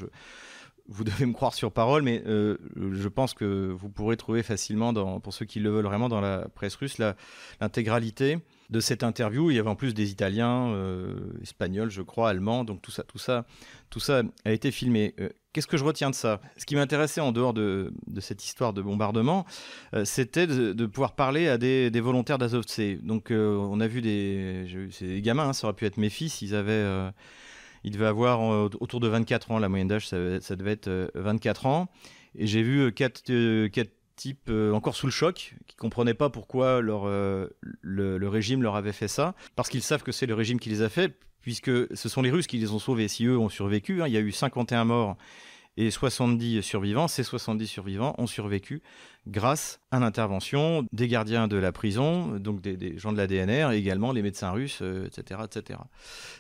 vous 0.89 1.05
devez 1.05 1.27
me 1.27 1.33
croire 1.33 1.55
sur 1.55 1.73
parole, 1.73 2.03
mais 2.03 2.23
euh, 2.27 2.57
je 2.77 3.09
pense 3.09 3.35
que 3.35 3.71
vous 3.71 3.89
pourrez 3.89 4.17
trouver 4.17 4.43
facilement, 4.43 4.93
pour 5.21 5.33
ceux 5.33 5.45
qui 5.45 5.61
le 5.61 5.71
veulent 5.71 5.87
vraiment, 5.87 6.09
dans 6.09 6.21
la 6.21 6.49
presse 6.49 6.75
russe, 6.77 6.99
l'intégralité 7.61 8.39
de 8.71 8.81
cette 8.81 9.03
interview. 9.03 9.51
Il 9.51 9.57
y 9.57 9.59
avait 9.59 9.69
en 9.69 9.77
plus 9.77 9.95
des 9.95 10.11
Italiens, 10.11 10.69
euh, 10.69 11.15
Espagnols, 11.43 11.91
je 11.91 12.03
crois, 12.03 12.31
Allemands, 12.31 12.65
donc 12.65 12.81
tout 12.81 12.91
ça, 12.91 13.03
tout 13.03 13.19
ça, 13.19 13.45
tout 13.91 14.01
ça 14.01 14.23
a 14.45 14.53
été 14.53 14.71
filmé. 14.71 15.15
Euh, 15.21 15.29
qu'est-ce 15.53 15.67
que 15.67 15.77
je 15.77 15.85
retiens 15.85 16.11
de 16.11 16.15
ça? 16.15 16.41
Ce 16.57 16.65
qui 16.65 16.77
m'intéressait 16.77 17.21
en 17.21 17.33
dehors 17.33 17.53
de, 17.53 17.93
cette 18.21 18.45
histoire 18.45 18.73
de 18.73 18.81
bombardement, 18.81 19.45
c'était 20.05 20.47
de, 20.47 20.87
pouvoir 20.87 21.15
parler 21.15 21.49
à 21.49 21.59
des, 21.59 21.91
volontaires 22.01 22.39
d'Azovtse. 22.39 23.03
Donc 23.03 23.31
on 23.31 23.81
a 23.81 23.87
vu 23.87 24.01
des, 24.01 24.67
gamins, 25.23 25.49
hein, 25.49 25.53
ça 25.53 25.67
aurait 25.67 25.77
pu 25.77 25.87
être 25.87 25.97
mes 25.97 26.11
fils, 26.11 26.41
ils 26.43 26.55
avaient 26.55 27.13
il 27.85 27.93
devait 27.93 28.07
avoir 28.07 28.41
euh, 28.53 28.69
autour 28.81 29.01
de 29.01 29.09
24 29.09 29.53
ans, 29.53 29.59
la 29.59 29.69
moyenne 29.69 29.89
d'âge, 29.89 30.09
ça, 30.09 30.17
devait 30.17 30.73
être 30.73 31.11
24 31.15 31.67
euh, 31.67 31.69
ans. 31.69 31.89
Et 32.37 32.47
j'ai 32.47 32.63
vu 32.63 32.81
euh, 32.81 32.91
quatre, 32.91 33.23
types 34.21 34.51
encore 34.73 34.95
sous 34.95 35.07
le 35.07 35.13
choc, 35.13 35.55
qui 35.67 35.77
ne 35.77 35.81
comprenaient 35.81 36.15
pas 36.15 36.31
pourquoi 36.31 36.81
leur, 36.81 37.07
le, 37.07 38.29
régime 38.29 38.63
leur 38.63 38.77
avait 38.77 38.93
fait 38.93 39.09
ça, 39.09 39.35
parce 39.57 39.69
qu'ils 39.69 39.83
savent 39.83 40.03
que 40.03 40.13
c'est 40.13 40.27
le 40.27 40.35
régime 40.35 40.61
qui 40.61 40.69
les 40.69 40.83
a 40.83 40.89
fait, 40.89 41.17
puisque 41.41 41.71
ce 41.97 42.09
sont 42.09 42.23
les 42.23 42.31
Russes 42.31 42.47
qui 42.47 42.59
les 42.59 42.71
ont 42.73 42.79
sauvés. 42.79 43.09
Si 43.09 43.25
eux 43.25 43.39
ont 43.39 43.49
survécu, 43.49 44.03
hein, 44.03 44.07
il 44.07 44.13
y 44.13 44.17
a 44.17 44.21
eu 44.21 44.33
51 44.33 44.85
morts 44.85 45.17
et 45.77 45.91
70 45.91 46.63
survivants. 46.63 47.09
Ces 47.09 47.23
70 47.23 47.67
survivants 47.67 48.15
ont 48.19 48.27
survécu 48.27 48.83
grâce 49.27 49.81
à 49.91 50.01
l'intervention 50.01 50.87
des 50.93 51.09
gardiens 51.09 51.47
de 51.47 51.57
la 51.57 51.73
prison, 51.73 52.39
donc 52.39 52.61
des, 52.61 52.99
gens 52.99 53.13
de 53.13 53.17
la 53.17 53.27
DNR 53.27 53.73
et 53.73 53.77
également 53.77 54.13
les 54.13 54.23
médecins 54.23 54.51
russes, 54.51 54.83
etc., 55.07 55.41
euh, 55.41 55.45
etc. 55.45 55.79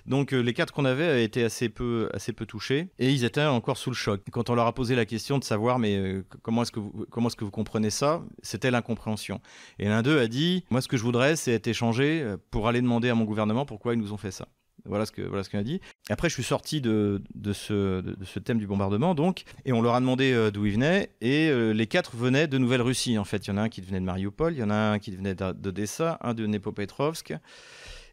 Donc 0.06 0.32
euh, 0.32 0.40
les 0.40 0.54
quatre 0.54 0.72
qu'on 0.72 0.84
avait 0.84 1.24
étaient 1.24 1.44
assez 1.44 1.68
peu, 1.68 2.08
assez 2.14 2.32
peu 2.32 2.46
touchés 2.46 2.88
et 2.98 3.10
ils 3.10 3.24
étaient 3.24 3.44
encore 3.44 3.76
sous 3.76 3.90
le 3.90 3.96
choc. 3.96 4.22
Quand 4.30 4.50
on 4.50 4.54
leur 4.54 4.66
a 4.66 4.74
posé 4.74 4.94
la 4.94 5.04
question 5.04 5.38
de 5.38 5.44
savoir 5.44 5.78
mais 5.78 5.96
euh, 5.96 6.24
comment 6.42 6.62
est-ce 6.62 6.72
que 6.72 6.80
vous, 6.80 7.06
comment 7.10 7.28
est-ce 7.28 7.36
que 7.36 7.44
vous 7.44 7.50
comprenez 7.50 7.90
ça, 7.90 8.22
c'était 8.42 8.70
l'incompréhension. 8.70 9.40
Et 9.78 9.88
l'un 9.88 10.02
d'eux 10.02 10.18
a 10.18 10.26
dit 10.26 10.64
moi 10.70 10.80
ce 10.80 10.88
que 10.88 10.96
je 10.96 11.02
voudrais 11.02 11.36
c'est 11.36 11.52
être 11.52 11.68
échangé 11.68 12.24
pour 12.50 12.68
aller 12.68 12.80
demander 12.80 13.10
à 13.10 13.14
mon 13.14 13.24
gouvernement 13.24 13.66
pourquoi 13.66 13.94
ils 13.94 14.00
nous 14.00 14.12
ont 14.12 14.18
fait 14.18 14.30
ça. 14.30 14.48
Voilà 14.84 15.06
ce 15.06 15.12
que 15.12 15.22
voilà 15.22 15.42
ce 15.42 15.50
qu'il 15.50 15.58
a 15.58 15.62
dit. 15.62 15.80
Après, 16.08 16.28
je 16.28 16.34
suis 16.34 16.42
sorti 16.42 16.80
de, 16.80 17.22
de, 17.34 17.52
ce, 17.52 18.00
de, 18.00 18.24
ce 18.24 18.38
thème 18.38 18.58
du 18.58 18.66
bombardement, 18.66 19.14
donc, 19.14 19.44
et 19.64 19.72
on 19.72 19.82
leur 19.82 19.94
a 19.94 20.00
demandé 20.00 20.32
euh, 20.32 20.50
d'où 20.50 20.66
ils 20.66 20.74
venaient, 20.74 21.10
et 21.20 21.48
euh, 21.50 21.72
les 21.72 21.86
quatre 21.86 22.16
venaient 22.16 22.46
de 22.46 22.58
Nouvelle-Russie. 22.58 23.18
En 23.18 23.24
fait, 23.24 23.46
il 23.46 23.50
y 23.50 23.52
en 23.52 23.56
a 23.56 23.62
un 23.62 23.68
qui 23.68 23.80
venait 23.80 24.00
de 24.00 24.04
Mariupol, 24.04 24.54
il 24.54 24.58
y 24.58 24.62
en 24.62 24.70
a 24.70 24.74
un 24.74 24.98
qui 24.98 25.14
venait 25.14 25.34
d'Odessa, 25.34 26.18
un 26.22 26.34
de 26.34 26.46
Nepopetrovsk, 26.46 27.34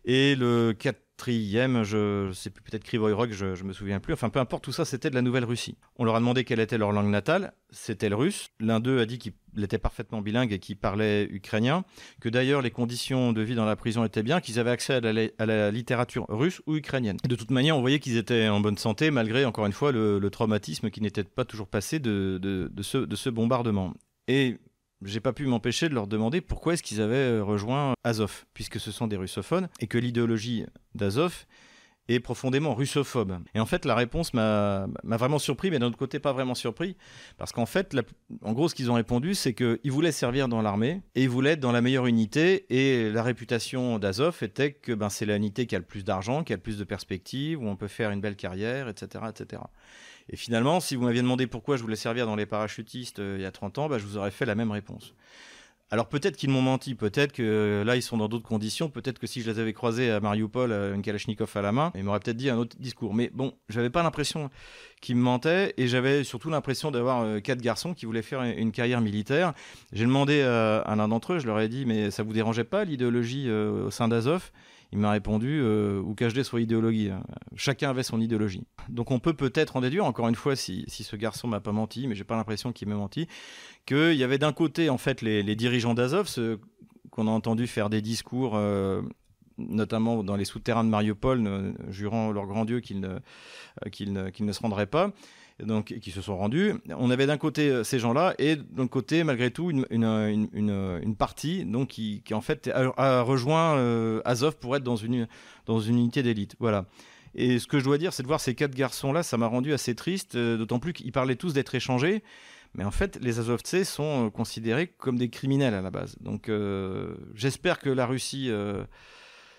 et 0.05 0.35
le 0.35 0.73
quatrième, 1.17 1.83
je, 1.83 2.31
sais 2.33 2.51
plus, 2.51 2.63
peut-être 2.63 2.83
Krivoy 2.83 3.13
je, 3.31 3.55
je 3.55 3.63
me 3.63 3.73
souviens 3.73 3.99
plus. 3.99 4.13
Enfin, 4.13 4.29
peu 4.29 4.39
importe, 4.39 4.63
tout 4.63 4.71
ça, 4.71 4.85
c'était 4.85 5.09
de 5.09 5.15
la 5.15 5.23
Nouvelle-Russie. 5.23 5.75
On 5.97 6.05
leur 6.05 6.15
a 6.15 6.19
demandé 6.19 6.43
quelle 6.43 6.59
était 6.59 6.77
leur 6.77 6.91
langue 6.91 7.09
natale. 7.09 7.53
C'était 7.71 8.09
le 8.09 8.15
russe. 8.15 8.49
L'un 8.59 8.79
d'eux 8.79 8.99
a 8.99 9.05
dit 9.05 9.17
qu'il 9.17 9.33
était 9.61 9.79
parfaitement 9.79 10.21
bilingue 10.21 10.53
et 10.53 10.59
qu'il 10.59 10.77
parlait 10.77 11.27
ukrainien. 11.31 11.83
Que 12.21 12.29
d'ailleurs, 12.29 12.61
les 12.61 12.69
conditions 12.69 13.33
de 13.33 13.41
vie 13.41 13.55
dans 13.55 13.65
la 13.65 13.75
prison 13.75 14.03
étaient 14.03 14.21
bien, 14.21 14.39
qu'ils 14.41 14.59
avaient 14.59 14.69
accès 14.69 15.01
à 15.39 15.45
la, 15.45 15.71
littérature 15.71 16.25
russe 16.29 16.61
ou 16.67 16.75
ukrainienne. 16.75 17.17
De 17.27 17.35
toute 17.35 17.51
manière, 17.51 17.75
on 17.75 17.81
voyait 17.81 17.99
qu'ils 17.99 18.17
étaient 18.17 18.47
en 18.47 18.59
bonne 18.59 18.77
santé, 18.77 19.09
malgré, 19.09 19.43
encore 19.43 19.65
une 19.65 19.73
fois, 19.73 19.91
le, 19.91 20.29
traumatisme 20.29 20.91
qui 20.91 21.01
n'était 21.01 21.23
pas 21.23 21.45
toujours 21.45 21.67
passé 21.67 21.99
de, 21.99 22.37
de, 22.39 22.83
ce, 22.83 22.99
de 22.99 23.15
ce 23.15 23.29
bombardement. 23.29 23.93
Et 24.27 24.57
j'ai 25.03 25.19
pas 25.19 25.33
pu 25.33 25.45
m'empêcher 25.45 25.89
de 25.89 25.93
leur 25.93 26.07
demander 26.07 26.41
pourquoi 26.41 26.73
est-ce 26.73 26.83
qu'ils 26.83 27.01
avaient 27.01 27.15
euh, 27.15 27.43
rejoint 27.43 27.93
Azov, 28.03 28.45
puisque 28.53 28.79
ce 28.79 28.91
sont 28.91 29.07
des 29.07 29.17
russophones, 29.17 29.69
et 29.79 29.87
que 29.87 29.97
l'idéologie 29.97 30.65
d'Azov 30.95 31.45
est 32.07 32.19
profondément 32.19 32.73
russophobe. 32.73 33.39
Et 33.53 33.59
en 33.59 33.65
fait, 33.65 33.85
la 33.85 33.95
réponse 33.95 34.33
m'a 34.33 34.87
vraiment 35.03 35.39
surpris, 35.39 35.71
mais 35.71 35.79
d'un 35.79 35.87
autre 35.87 35.97
côté, 35.97 36.19
pas 36.19 36.31
vraiment 36.31 36.55
surpris, 36.55 36.95
parce 37.37 37.51
qu'en 37.51 37.65
fait, 37.65 37.95
en 38.43 38.53
gros, 38.53 38.69
ce 38.69 38.75
qu'ils 38.75 38.89
ont 38.89 38.95
répondu, 38.95 39.35
c'est 39.35 39.53
qu'ils 39.53 39.91
voulaient 39.91 40.11
servir 40.11 40.47
dans 40.47 40.61
l'armée, 40.61 41.01
et 41.15 41.23
ils 41.23 41.29
voulaient 41.29 41.51
être 41.51 41.59
dans 41.59 41.71
la 41.71 41.81
meilleure 41.81 42.05
unité, 42.05 42.65
et 42.69 43.11
la 43.11 43.23
réputation 43.23 43.99
d'Azov 43.99 44.37
était 44.41 44.71
que 44.71 44.93
ben, 44.93 45.09
c'est 45.09 45.25
l'unité 45.25 45.67
qui 45.67 45.75
a 45.75 45.79
le 45.79 45.85
plus 45.85 46.05
d'argent, 46.05 46.43
qui 46.43 46.53
a 46.53 46.55
le 46.55 46.61
plus 46.61 46.77
de 46.77 46.83
perspectives, 46.83 47.61
où 47.61 47.67
on 47.67 47.75
peut 47.75 47.87
faire 47.87 48.11
une 48.11 48.21
belle 48.21 48.37
carrière, 48.37 48.87
etc. 48.87 49.25
etc. 49.29 49.61
Et 50.29 50.35
finalement, 50.35 50.79
si 50.79 50.95
vous 50.95 51.03
m'aviez 51.03 51.21
demandé 51.21 51.47
pourquoi 51.47 51.77
je 51.77 51.81
voulais 51.81 51.95
servir 51.95 52.25
dans 52.25 52.35
les 52.35 52.45
parachutistes 52.45 53.19
euh, 53.19 53.35
il 53.37 53.43
y 53.43 53.45
a 53.45 53.51
30 53.51 53.77
ans, 53.77 53.89
bah, 53.89 53.97
je 53.97 54.05
vous 54.05 54.17
aurais 54.17 54.31
fait 54.31 54.45
la 54.45 54.55
même 54.55 54.71
réponse. 54.71 55.13
Alors 55.89 56.09
peut-être 56.09 56.35
qu'ils 56.35 56.49
m'ont 56.49 56.61
menti, 56.61 56.95
peut-être 56.95 57.31
que 57.31 57.41
euh, 57.41 57.83
là 57.85 57.95
ils 57.95 58.01
sont 58.01 58.17
dans 58.17 58.27
d'autres 58.27 58.45
conditions, 58.45 58.89
peut-être 58.89 59.19
que 59.19 59.27
si 59.27 59.41
je 59.41 59.49
les 59.49 59.57
avais 59.57 59.71
croisés 59.71 60.11
à 60.11 60.19
Mariupol, 60.19 60.73
euh, 60.73 60.93
une 60.93 61.01
Kalachnikov 61.01 61.49
à 61.55 61.61
la 61.61 61.71
main, 61.71 61.93
ils 61.95 62.03
m'auraient 62.03 62.19
peut-être 62.19 62.35
dit 62.35 62.49
un 62.49 62.57
autre 62.57 62.75
discours. 62.77 63.13
Mais 63.13 63.31
bon, 63.33 63.53
j'avais 63.69 63.89
pas 63.89 64.03
l'impression 64.03 64.49
qu'ils 64.99 65.15
me 65.15 65.21
mentaient 65.21 65.73
et 65.77 65.87
j'avais 65.87 66.25
surtout 66.25 66.49
l'impression 66.49 66.91
d'avoir 66.91 67.41
quatre 67.41 67.61
garçons 67.61 67.93
qui 67.93 68.05
voulaient 68.05 68.21
faire 68.21 68.41
une 68.43 68.73
carrière 68.73 68.99
militaire. 68.99 69.53
J'ai 69.93 70.03
demandé 70.03 70.41
à 70.41 70.93
l'un 70.97 71.07
d'entre 71.07 71.33
eux, 71.33 71.39
je 71.39 71.47
leur 71.47 71.61
ai 71.61 71.69
dit 71.69 71.85
mais 71.85 72.11
ça 72.11 72.21
vous 72.21 72.33
dérangeait 72.33 72.65
pas 72.65 72.83
l'idéologie 72.83 73.49
au 73.49 73.89
sein 73.89 74.09
d'Azov? 74.09 74.51
Il 74.93 74.99
m'a 74.99 75.11
répondu 75.11 75.59
euh, 75.61 75.99
ou 75.99 76.15
cache 76.15 76.33
soit 76.43 76.61
idéologie. 76.61 77.09
Chacun 77.55 77.89
avait 77.89 78.03
son 78.03 78.21
idéologie. 78.21 78.63
Donc 78.89 79.11
on 79.11 79.19
peut 79.19 79.33
peut-être 79.33 79.75
en 79.75 79.81
déduire, 79.81 80.05
encore 80.05 80.29
une 80.29 80.35
fois, 80.35 80.55
si, 80.55 80.85
ce 80.87 81.15
garçon 81.15 81.47
m'a 81.47 81.59
pas 81.59 81.73
menti, 81.73 82.07
mais 82.07 82.15
j'ai 82.15 82.23
pas 82.23 82.35
l'impression 82.35 82.71
qu'il 82.71 82.87
m'a 82.87 82.95
menti, 82.95 83.27
qu'il 83.85 84.13
y 84.13 84.23
avait 84.23 84.37
d'un 84.37 84.53
côté 84.53 84.89
en 84.89 84.97
fait 84.97 85.21
les, 85.21 85.55
dirigeants 85.55 85.93
d'Azov, 85.93 86.29
qu'on 87.11 87.27
a 87.27 87.31
entendu 87.31 87.67
faire 87.67 87.89
des 87.89 88.01
discours 88.01 88.53
euh, 88.55 89.01
notamment 89.57 90.23
dans 90.23 90.35
les 90.35 90.45
souterrains 90.45 90.83
de 90.83 90.89
Mariupol, 90.89 91.75
jurant 91.89 92.31
leur 92.31 92.45
grand 92.45 92.65
Dieu 92.65 92.79
qu'ils 92.79 92.99
ne, 92.99 93.07
euh, 93.85 93.89
ne, 94.07 94.45
ne, 94.45 94.51
se 94.51 94.59
rendraient 94.59 94.85
pas, 94.85 95.11
donc 95.59 95.85
qui 95.99 96.11
se 96.11 96.21
sont 96.21 96.37
rendus. 96.37 96.73
On 96.89 97.09
avait 97.09 97.25
d'un 97.25 97.37
côté 97.37 97.69
euh, 97.69 97.83
ces 97.83 97.99
gens-là 97.99 98.35
et 98.39 98.55
d'un 98.55 98.87
côté, 98.87 99.23
malgré 99.23 99.51
tout, 99.51 99.71
une, 99.71 99.85
une, 99.89 100.49
une, 100.53 101.15
partie 101.15 101.65
donc, 101.65 101.89
qui, 101.89 102.21
qui, 102.23 102.33
en 102.33 102.41
fait 102.41 102.69
a, 102.73 103.21
rejoint 103.21 103.77
euh, 103.77 104.21
Azov 104.25 104.57
pour 104.57 104.75
être 104.75 104.83
dans 104.83 104.95
une, 104.95 105.27
dans 105.65 105.79
une 105.79 105.97
unité 105.97 106.23
d'élite. 106.23 106.55
Voilà. 106.59 106.85
Et 107.35 107.59
ce 107.59 107.67
que 107.67 107.79
je 107.79 107.83
dois 107.83 107.97
dire, 107.97 108.13
c'est 108.13 108.23
de 108.23 108.27
voir 108.27 108.39
ces 108.39 108.55
quatre 108.55 108.73
garçons-là, 108.73 109.21
ça 109.21 109.37
m'a 109.37 109.47
rendu 109.47 109.73
assez 109.73 109.93
triste, 109.95 110.35
d'autant 110.35 110.79
plus 110.79 110.93
qu'ils 110.93 111.11
parlaient 111.11 111.35
tous 111.35 111.53
d'être 111.53 111.75
échangés. 111.75 112.23
Mais 112.73 112.83
en 112.83 112.91
fait, 112.91 113.17
les 113.21 113.39
Azovtsés 113.39 113.83
sont 113.83 114.29
considérés 114.31 114.87
comme 114.87 115.17
des 115.17 115.29
criminels 115.29 115.73
à 115.73 115.81
la 115.81 115.91
base. 115.91 116.15
Donc 116.19 116.49
j'espère 117.35 117.79
que 117.79 117.89
la 117.89 118.07
Russie 118.07 118.49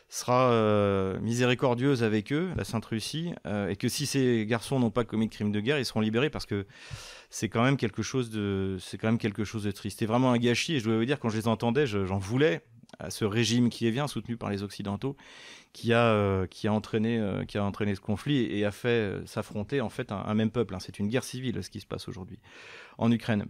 sera 0.08 0.50
euh, 0.50 1.20
miséricordieuse 1.20 2.02
avec 2.02 2.32
eux, 2.32 2.50
la 2.56 2.64
Sainte 2.64 2.86
Russie, 2.86 3.32
euh, 3.46 3.68
et 3.68 3.76
que 3.76 3.88
si 3.88 4.06
ces 4.06 4.46
garçons 4.46 4.80
n'ont 4.80 4.90
pas 4.90 5.04
commis 5.04 5.28
de 5.28 5.34
crime 5.34 5.52
de 5.52 5.60
guerre, 5.60 5.78
ils 5.78 5.84
seront 5.84 6.00
libérés 6.00 6.30
parce 6.30 6.46
que 6.46 6.66
c'est 7.28 7.50
quand 7.50 7.62
même 7.62 7.76
quelque 7.76 8.02
chose 8.02 8.30
de, 8.30 8.78
c'est 8.80 8.96
quand 8.96 9.08
même 9.08 9.18
quelque 9.18 9.44
chose 9.44 9.64
de 9.64 9.70
triste. 9.70 9.98
C'est 9.98 10.06
vraiment 10.06 10.32
un 10.32 10.38
gâchis. 10.38 10.76
Et 10.76 10.80
je 10.80 10.84
dois 10.84 10.96
vous 10.96 11.04
dire, 11.04 11.18
quand 11.20 11.28
je 11.28 11.36
les 11.36 11.46
entendais, 11.46 11.86
j'en 11.86 12.18
voulais 12.18 12.62
à 12.98 13.10
ce 13.10 13.26
régime 13.26 13.68
qui 13.68 13.86
est 13.86 13.90
bien 13.90 14.08
soutenu 14.08 14.38
par 14.38 14.48
les 14.48 14.62
Occidentaux, 14.62 15.14
qui 15.74 15.92
a, 15.92 16.06
euh, 16.06 16.46
qui 16.46 16.68
a 16.68 16.72
entraîné, 16.72 17.22
qui 17.46 17.58
a 17.58 17.64
entraîné 17.64 17.94
ce 17.94 18.00
conflit 18.00 18.38
et, 18.38 18.64
a 18.64 18.70
fait 18.70 19.20
s'affronter 19.26 19.82
en 19.82 19.90
fait 19.90 20.10
un, 20.10 20.34
même 20.34 20.50
peuple. 20.50 20.74
Hein. 20.74 20.80
C'est 20.80 20.98
une 20.98 21.08
guerre 21.08 21.24
civile 21.24 21.62
ce 21.62 21.68
qui 21.68 21.80
se 21.80 21.86
passe 21.86 22.08
aujourd'hui 22.08 22.38
en 22.96 23.12
Ukraine. 23.12 23.44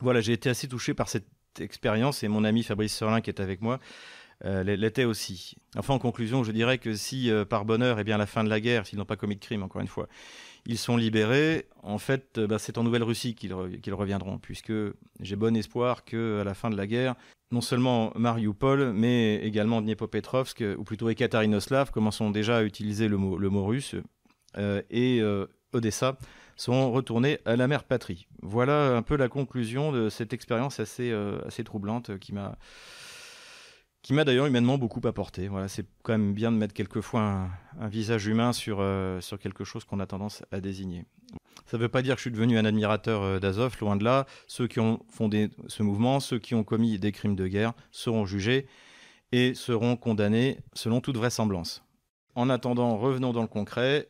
Voilà, 0.00 0.20
j'ai 0.20 0.32
été 0.32 0.50
assez 0.50 0.66
touché 0.66 0.92
par 0.92 1.08
cette 1.08 1.28
expérience 1.60 2.24
et 2.24 2.28
mon 2.28 2.42
ami 2.42 2.64
Fabrice 2.64 2.94
Serlin 2.94 3.20
qui 3.20 3.30
est 3.30 3.38
avec 3.38 3.60
moi 3.60 3.78
euh, 4.44 4.64
l'était 4.64 5.04
aussi. 5.04 5.56
Enfin, 5.76 5.94
en 5.94 5.98
conclusion, 5.98 6.42
je 6.42 6.50
dirais 6.50 6.78
que 6.78 6.94
si, 6.94 7.30
euh, 7.30 7.44
par 7.44 7.64
bonheur, 7.64 7.98
et 7.98 8.00
eh 8.00 8.04
bien, 8.04 8.16
à 8.16 8.18
la 8.18 8.26
fin 8.26 8.42
de 8.42 8.48
la 8.48 8.60
guerre, 8.60 8.86
s'ils 8.86 8.98
n'ont 8.98 9.04
pas 9.04 9.16
commis 9.16 9.36
de 9.36 9.40
crime, 9.40 9.62
encore 9.62 9.80
une 9.80 9.88
fois, 9.88 10.08
ils 10.66 10.78
sont 10.78 10.96
libérés, 10.96 11.66
en 11.82 11.98
fait, 11.98 12.38
euh, 12.38 12.46
bah, 12.46 12.58
c'est 12.58 12.76
en 12.76 12.82
Nouvelle-Russie 12.82 13.34
qu'ils 13.34 13.54
reviendront, 13.94 14.38
puisque 14.38 14.72
j'ai 15.20 15.36
bon 15.36 15.56
espoir 15.56 16.04
qu'à 16.04 16.44
la 16.44 16.54
fin 16.54 16.70
de 16.70 16.76
la 16.76 16.86
guerre, 16.86 17.14
non 17.52 17.60
seulement 17.60 18.12
Mariupol, 18.16 18.92
mais 18.92 19.36
également 19.36 19.80
Dniepopetrovsk, 19.80 20.64
ou 20.76 20.84
plutôt 20.84 21.08
Ekaterinoslav, 21.08 21.90
commençons 21.92 22.30
déjà 22.30 22.58
à 22.58 22.62
utiliser 22.62 23.08
le 23.08 23.18
mot, 23.18 23.38
le 23.38 23.50
mot 23.50 23.64
russe, 23.64 23.94
et 24.90 25.22
Odessa, 25.72 26.16
sont 26.56 26.90
retournés 26.92 27.40
à 27.44 27.56
la 27.56 27.68
mère 27.68 27.84
patrie. 27.84 28.26
Voilà 28.40 28.96
un 28.96 29.02
peu 29.02 29.16
la 29.16 29.28
conclusion 29.28 29.92
de 29.92 30.08
cette 30.08 30.32
expérience 30.32 30.80
assez, 30.80 31.12
assez 31.46 31.62
troublante 31.62 32.18
qui 32.18 32.32
m'a 32.32 32.56
qui 34.02 34.12
m'a 34.14 34.24
d'ailleurs 34.24 34.46
humainement 34.46 34.78
beaucoup 34.78 35.00
apporté. 35.06 35.48
Voilà, 35.48 35.68
c'est 35.68 35.86
quand 36.02 36.12
même 36.12 36.34
bien 36.34 36.52
de 36.52 36.56
mettre 36.56 36.74
quelquefois 36.74 37.48
un, 37.80 37.88
visage 37.88 38.26
humain 38.26 38.52
sur, 38.52 38.78
euh, 38.80 39.20
sur 39.20 39.38
quelque 39.38 39.64
chose 39.64 39.84
qu'on 39.84 40.00
a 40.00 40.06
tendance 40.06 40.42
à 40.50 40.60
désigner. 40.60 41.04
Ça 41.66 41.76
ne 41.76 41.82
veut 41.82 41.88
pas 41.88 42.02
dire 42.02 42.16
que 42.16 42.18
je 42.18 42.22
suis 42.22 42.30
devenu 42.30 42.58
un 42.58 42.64
admirateur 42.64 43.22
euh, 43.22 43.38
d'Azov, 43.38 43.76
loin 43.80 43.96
de 43.96 44.04
là. 44.04 44.26
Ceux 44.46 44.66
qui 44.66 44.80
ont 44.80 45.00
fondé 45.08 45.50
ce 45.68 45.82
mouvement, 45.82 46.20
ceux 46.20 46.38
qui 46.38 46.54
ont 46.54 46.64
commis 46.64 46.98
des 46.98 47.12
crimes 47.12 47.36
de 47.36 47.46
guerre, 47.46 47.72
seront 47.92 48.26
jugés 48.26 48.66
et 49.30 49.54
seront 49.54 49.96
condamnés 49.96 50.58
selon 50.74 51.00
toute 51.00 51.16
vraisemblance. 51.16 51.84
En 52.34 52.50
attendant, 52.50 52.96
revenons 52.98 53.32
dans 53.32 53.42
le 53.42 53.48
concret 53.48 54.08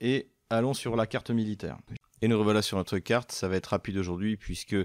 et 0.00 0.30
allons 0.50 0.74
sur 0.74 0.96
la 0.96 1.06
carte 1.06 1.30
militaire. 1.30 1.76
Et 2.22 2.28
nous 2.28 2.38
revoilà 2.38 2.62
sur 2.62 2.78
notre 2.78 2.98
carte, 2.98 3.32
ça 3.32 3.48
va 3.48 3.56
être 3.56 3.66
rapide 3.66 3.98
aujourd'hui 3.98 4.36
puisque 4.36 4.76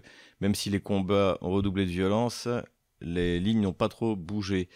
même 0.42 0.56
si 0.56 0.70
les 0.70 0.82
combats 0.82 1.38
ont 1.42 1.52
redoublé 1.52 1.86
de 1.86 1.92
violence, 1.92 2.48
les 3.02 3.40
lignes 3.40 3.62
n'ont 3.62 3.74
pas 3.74 3.90
trop 3.90 4.16
bougé. 4.16 4.70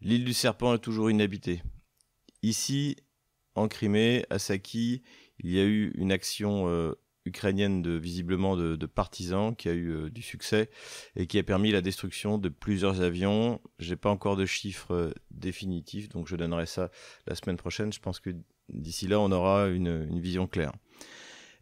L'île 0.00 0.24
du 0.24 0.32
Serpent 0.32 0.74
est 0.74 0.78
toujours 0.78 1.10
inhabitée. 1.10 1.62
Ici, 2.42 2.96
en 3.54 3.68
Crimée, 3.68 4.24
à 4.30 4.38
Saki, 4.38 5.02
il 5.40 5.50
y 5.50 5.60
a 5.60 5.64
eu 5.64 5.92
une 5.96 6.12
action 6.12 6.68
euh, 6.68 6.94
ukrainienne 7.26 7.82
de 7.82 7.92
visiblement 7.92 8.56
de, 8.56 8.86
partisans 8.86 9.54
qui 9.54 9.68
a 9.68 9.72
eu 9.72 9.90
euh, 9.90 10.10
du 10.10 10.22
succès 10.22 10.70
et 11.16 11.26
qui 11.26 11.38
a 11.38 11.42
permis 11.42 11.70
la 11.70 11.82
destruction 11.82 12.38
de 12.38 12.48
plusieurs 12.48 13.02
avions. 13.02 13.60
J'ai 13.78 13.96
pas 13.96 14.10
encore 14.10 14.36
de 14.36 14.46
chiffres 14.46 14.94
euh, 14.94 15.14
définitifs, 15.30 16.08
donc 16.08 16.28
je 16.28 16.36
donnerai 16.36 16.66
ça 16.66 16.90
la 17.26 17.34
semaine 17.34 17.56
prochaine. 17.56 17.92
Je 17.92 18.00
pense 18.00 18.20
que 18.20 18.30
d'ici 18.70 19.06
là, 19.06 19.20
on 19.20 19.32
aura 19.32 19.68
une, 19.68 20.18
vision 20.18 20.46
claire. 20.46 20.72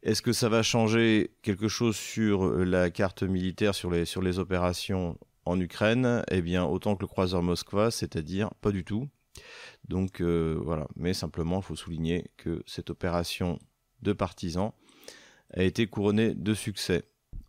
Est-ce 0.04 0.22
que 0.22 0.32
ça 0.32 0.48
va 0.48 0.62
changer 0.62 1.32
quelque 1.42 1.66
chose 1.66 1.96
sur 1.96 2.54
la 2.54 2.88
carte 2.90 3.24
militaire, 3.24 3.74
sur 3.74 3.90
les 3.90 4.38
opérations 4.38 5.18
en 5.48 5.58
Ukraine, 5.60 6.22
eh 6.30 6.42
bien, 6.42 6.64
autant 6.64 6.94
que 6.94 7.00
le 7.00 7.06
croiseur 7.06 7.42
Moskva, 7.42 7.90
c'est-à-dire 7.90 8.50
pas 8.60 8.70
du 8.70 8.84
tout. 8.84 9.08
Donc 9.88 10.20
euh, 10.20 10.58
voilà, 10.62 10.86
mais 10.96 11.14
simplement, 11.14 11.58
il 11.60 11.62
faut 11.62 11.76
souligner 11.76 12.30
que 12.36 12.62
cette 12.66 12.90
opération 12.90 13.58
de 14.02 14.12
partisans 14.12 14.72
a 15.54 15.62
été 15.62 15.86
couronnée 15.86 16.34
de 16.34 16.54
succès. 16.54 17.04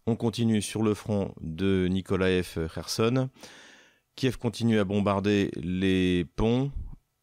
On 0.06 0.16
continue 0.16 0.62
sur 0.62 0.82
le 0.82 0.94
front 0.94 1.34
de 1.42 1.88
Nikolaev 1.90 2.70
Kherson. 2.74 3.30
Kiev 4.16 4.38
continue 4.38 4.80
à 4.80 4.86
bombarder 4.86 5.52
les 5.56 6.26
ponts 6.36 6.72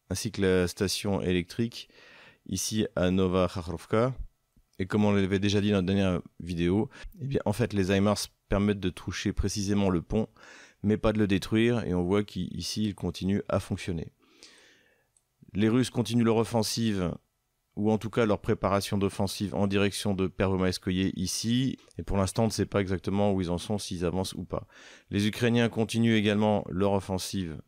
ainsi 0.09 0.31
que 0.31 0.41
la 0.41 0.67
station 0.67 1.21
électrique 1.21 1.89
ici 2.47 2.85
à 2.95 3.09
Nova 3.11 3.49
Kharkovka. 3.51 4.13
Et 4.79 4.85
comme 4.85 5.05
on 5.05 5.11
l'avait 5.11 5.39
déjà 5.39 5.59
dit 5.59 5.71
dans 5.71 5.77
la 5.77 5.81
dernière 5.81 6.21
vidéo, 6.39 6.89
eh 7.19 7.25
bien, 7.25 7.39
en 7.45 7.53
fait, 7.53 7.73
les 7.73 7.91
HIMARS 7.91 8.27
permettent 8.47 8.79
de 8.79 8.89
toucher 8.89 9.33
précisément 9.33 9.89
le 9.89 10.01
pont 10.01 10.27
mais 10.87 10.97
pas 10.97 11.13
de 11.13 11.19
le 11.19 11.27
détruire, 11.27 11.83
et 11.85 11.93
on 11.93 12.03
voit 12.03 12.23
qu'ici 12.23 12.85
il 12.85 12.95
continue 12.95 13.43
à 13.49 13.59
fonctionner. 13.59 14.11
Les 15.53 15.69
Russes 15.69 15.89
continuent 15.89 16.23
leur 16.23 16.37
offensive, 16.37 17.13
ou 17.75 17.91
en 17.91 17.97
tout 17.97 18.09
cas 18.09 18.25
leur 18.25 18.39
préparation 18.39 18.97
d'offensive 18.97 19.53
en 19.53 19.67
direction 19.67 20.13
de 20.13 20.27
Pervomaïskoye 20.27 21.11
ici, 21.15 21.77
et 21.97 22.03
pour 22.03 22.17
l'instant 22.17 22.43
on 22.43 22.47
ne 22.47 22.51
sait 22.51 22.65
pas 22.65 22.79
exactement 22.79 23.33
où 23.33 23.41
ils 23.41 23.51
en 23.51 23.57
sont, 23.57 23.77
s'ils 23.77 24.05
avancent 24.05 24.33
ou 24.33 24.45
pas. 24.45 24.65
Les 25.11 25.27
Ukrainiens 25.27 25.69
continuent 25.69 26.15
également 26.15 26.63
leur 26.69 26.93
offensive 26.93 27.61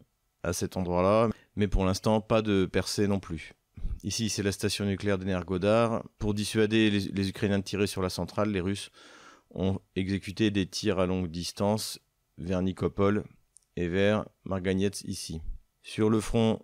à 0.44 0.54
cet 0.54 0.78
endroit-là, 0.78 1.30
mais 1.58 1.68
pour 1.68 1.84
l'instant 1.86 2.22
pas 2.22 2.42
de 2.42 2.66
percée 2.66 3.08
non 3.08 3.20
plus. 3.20 3.54
Ici, 4.04 4.30
c'est 4.30 4.44
la 4.44 4.54
station 4.54 4.86
nucléaire 4.86 5.18
d'Energodar. 5.18 6.04
Pour 6.20 6.34
dissuader 6.34 6.90
les, 6.90 7.00
les, 7.00 7.30
Ukrainiens 7.30 7.60
de 7.60 7.64
tirer 7.64 7.86
sur 7.86 8.02
la 8.02 8.10
centrale, 8.10 8.50
les 8.50 8.62
Russes 8.62 8.92
ont 9.52 9.80
exécuté 9.98 10.52
des 10.52 10.66
tirs 10.66 11.00
à 11.00 11.06
longue 11.06 11.28
distance 11.28 12.00
vers 12.40 12.62
Nicopole 12.62 13.24
et 13.76 13.88
vers 13.88 14.26
Margagnetz 14.44 15.04
ici. 15.04 15.42
Sur 15.84 16.10
le 16.10 16.20
front 16.20 16.62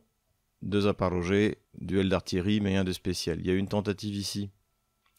de 0.62 0.82
Zaporozhye, 0.82 1.56
duel 1.80 2.10
d'artillerie, 2.10 2.60
mais 2.62 2.70
rien 2.70 2.84
de 2.84 2.92
spécial. 2.92 3.40
Il 3.40 3.46
y 3.46 3.52
a 3.52 3.54
une 3.54 3.68
tentative 3.68 4.16
ici 4.16 4.50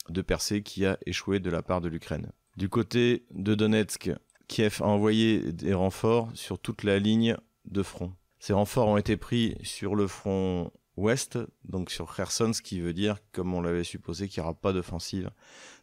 de 0.08 0.22
percer 0.22 0.62
qui 0.62 0.84
a 0.86 0.98
échoué 1.06 1.40
de 1.40 1.50
la 1.50 1.62
part 1.62 1.80
de 1.80 1.88
l'Ukraine. 1.88 2.32
Du 2.56 2.68
côté 2.68 3.26
de 3.30 3.54
Donetsk, 3.54 4.10
Kiev 4.48 4.78
a 4.80 4.86
envoyé 4.86 5.52
des 5.52 5.74
renforts 5.74 6.30
sur 6.34 6.58
toute 6.58 6.84
la 6.84 6.98
ligne 6.98 7.36
de 7.64 7.82
front. 7.82 8.12
Ces 8.38 8.52
renforts 8.52 8.88
ont 8.88 8.96
été 8.96 9.16
pris 9.16 9.56
sur 9.62 9.94
le 9.94 10.06
front 10.06 10.70
ouest, 10.96 11.38
donc 11.64 11.90
sur 11.90 12.14
Kherson, 12.14 12.52
ce 12.52 12.62
qui 12.62 12.80
veut 12.80 12.92
dire, 12.92 13.18
comme 13.32 13.52
on 13.54 13.60
l'avait 13.60 13.84
supposé, 13.84 14.28
qu'il 14.28 14.42
n'y 14.42 14.48
aura 14.48 14.54
pas 14.54 14.72
d'offensive 14.72 15.30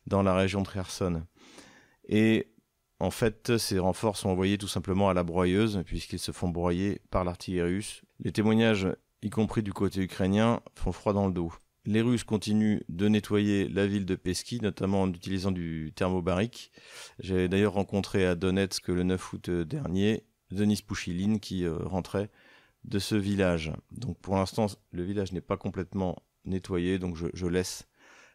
dans 0.07 0.23
la 0.23 0.35
région 0.35 0.61
de 0.61 0.67
Kherson. 0.67 1.23
Et 2.07 2.52
en 3.03 3.11
fait, 3.11 3.57
ces 3.57 3.79
renforts 3.79 4.15
sont 4.15 4.29
envoyés 4.29 4.57
tout 4.57 4.69
simplement 4.69 5.09
à 5.09 5.13
la 5.13 5.23
broyeuse, 5.23 5.83
puisqu'ils 5.85 6.19
se 6.19 6.31
font 6.31 6.47
broyer 6.47 7.01
par 7.09 7.25
l'artillerie 7.25 7.75
russe. 7.75 8.01
Les 8.19 8.31
témoignages, 8.31 8.87
y 9.21 9.29
compris 9.29 9.61
du 9.61 9.73
côté 9.73 9.99
ukrainien, 9.99 10.61
font 10.75 10.93
froid 10.93 11.11
dans 11.11 11.27
le 11.27 11.33
dos. 11.33 11.51
Les 11.85 11.99
Russes 11.99 12.23
continuent 12.23 12.79
de 12.87 13.09
nettoyer 13.09 13.67
la 13.67 13.87
ville 13.87 14.05
de 14.05 14.15
Peski, 14.15 14.61
notamment 14.61 15.01
en 15.01 15.09
utilisant 15.09 15.51
du 15.51 15.91
thermobarique. 15.93 16.71
J'ai 17.19 17.49
d'ailleurs 17.49 17.73
rencontré 17.73 18.25
à 18.25 18.35
Donetsk 18.35 18.87
le 18.87 19.03
9 19.03 19.33
août 19.33 19.49
dernier 19.49 20.23
Denis 20.51 20.81
Pouchiline 20.87 21.41
qui 21.41 21.65
euh, 21.65 21.75
rentrait 21.79 22.29
de 22.85 22.99
ce 22.99 23.15
village. 23.15 23.73
Donc 23.91 24.17
pour 24.19 24.37
l'instant, 24.37 24.67
le 24.91 25.03
village 25.03 25.33
n'est 25.33 25.41
pas 25.41 25.57
complètement 25.57 26.23
nettoyé, 26.45 26.99
donc 26.99 27.17
je 27.17 27.47
laisse 27.47 27.85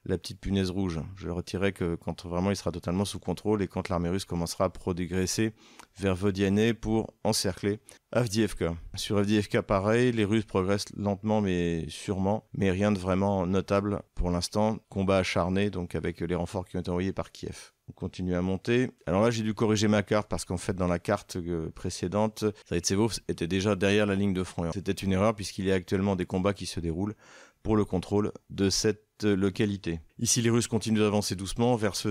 la 0.09 0.19
petite 0.19 0.41
punaise 0.41 0.71
rouge. 0.71 1.01
Je 1.17 1.27
le 1.27 1.33
retirerai 1.33 1.73
que 1.73 1.95
quand 1.95 2.27
vraiment 2.27 2.51
il 2.51 2.57
sera 2.57 2.73
totalement 2.73 3.05
sous 3.05 3.19
contrôle 3.19 3.63
et 3.63 3.69
quand 3.69 3.89
l'armée 3.89 4.09
russe 4.09 4.25
commencera 4.25 4.65
à 4.65 4.69
progresser 4.71 5.53
vers 5.99 6.15
Vodiane 6.15 6.75
pour 6.75 7.13
encercler 7.25 7.81
Avdiivka. 8.13 8.75
Sur 8.95 9.19
Avdiivka, 9.19 9.63
pareil, 9.63 10.13
les 10.13 10.25
Russes 10.25 10.47
progressent 10.47 10.87
lentement 10.97 11.43
mais 11.43 11.85
sûrement, 11.89 12.49
mais 12.55 12.71
rien 12.71 12.91
de 12.91 12.99
vraiment 12.99 13.47
notable 13.47 14.01
pour 14.15 14.31
l'instant. 14.31 14.79
Combat 14.89 15.19
acharné 15.19 15.69
donc 15.71 15.95
avec 15.95 16.21
les 16.21 16.35
renforts 16.35 16.67
qui 16.67 16.77
ont 16.77 16.81
été 16.81 16.91
envoyés 16.91 17.13
par 17.13 17.33
Kiev. 17.33 17.73
On 17.91 17.93
continue 17.93 18.35
à 18.35 18.43
monter. 18.43 18.91
Alors 19.07 19.23
là, 19.23 19.31
j'ai 19.31 19.43
dû 19.43 19.55
corriger 19.55 19.89
ma 19.89 20.03
carte 20.03 20.29
parce 20.29 20.45
qu'en 20.45 20.59
fait, 20.59 20.75
dans 20.75 20.89
la 20.89 20.99
carte 20.99 21.37
euh, 21.37 21.71
précédente, 21.71 22.45
Zaitsevo 22.69 23.09
était 23.29 23.47
déjà 23.47 23.77
derrière 23.77 24.05
la 24.05 24.15
ligne 24.15 24.35
de 24.35 24.45
front. 24.45 24.71
C'était 24.73 24.93
une 24.93 25.13
erreur 25.13 25.35
puisqu'il 25.35 25.65
y 25.65 25.73
a 25.73 25.75
actuellement 25.75 26.15
des 26.15 26.27
combats 26.27 26.53
qui 26.53 26.67
se 26.67 26.81
déroulent 26.81 27.15
pour 27.63 27.77
le 27.77 27.85
contrôle 27.85 28.33
de 28.51 28.71
cette 28.71 29.05
localité. 29.23 30.01
Ici, 30.19 30.43
les 30.43 30.51
Russes 30.51 30.69
continuent 30.69 31.01
d'avancer 31.01 31.37
doucement 31.37 31.77
vers 31.77 31.97
ce 31.97 32.09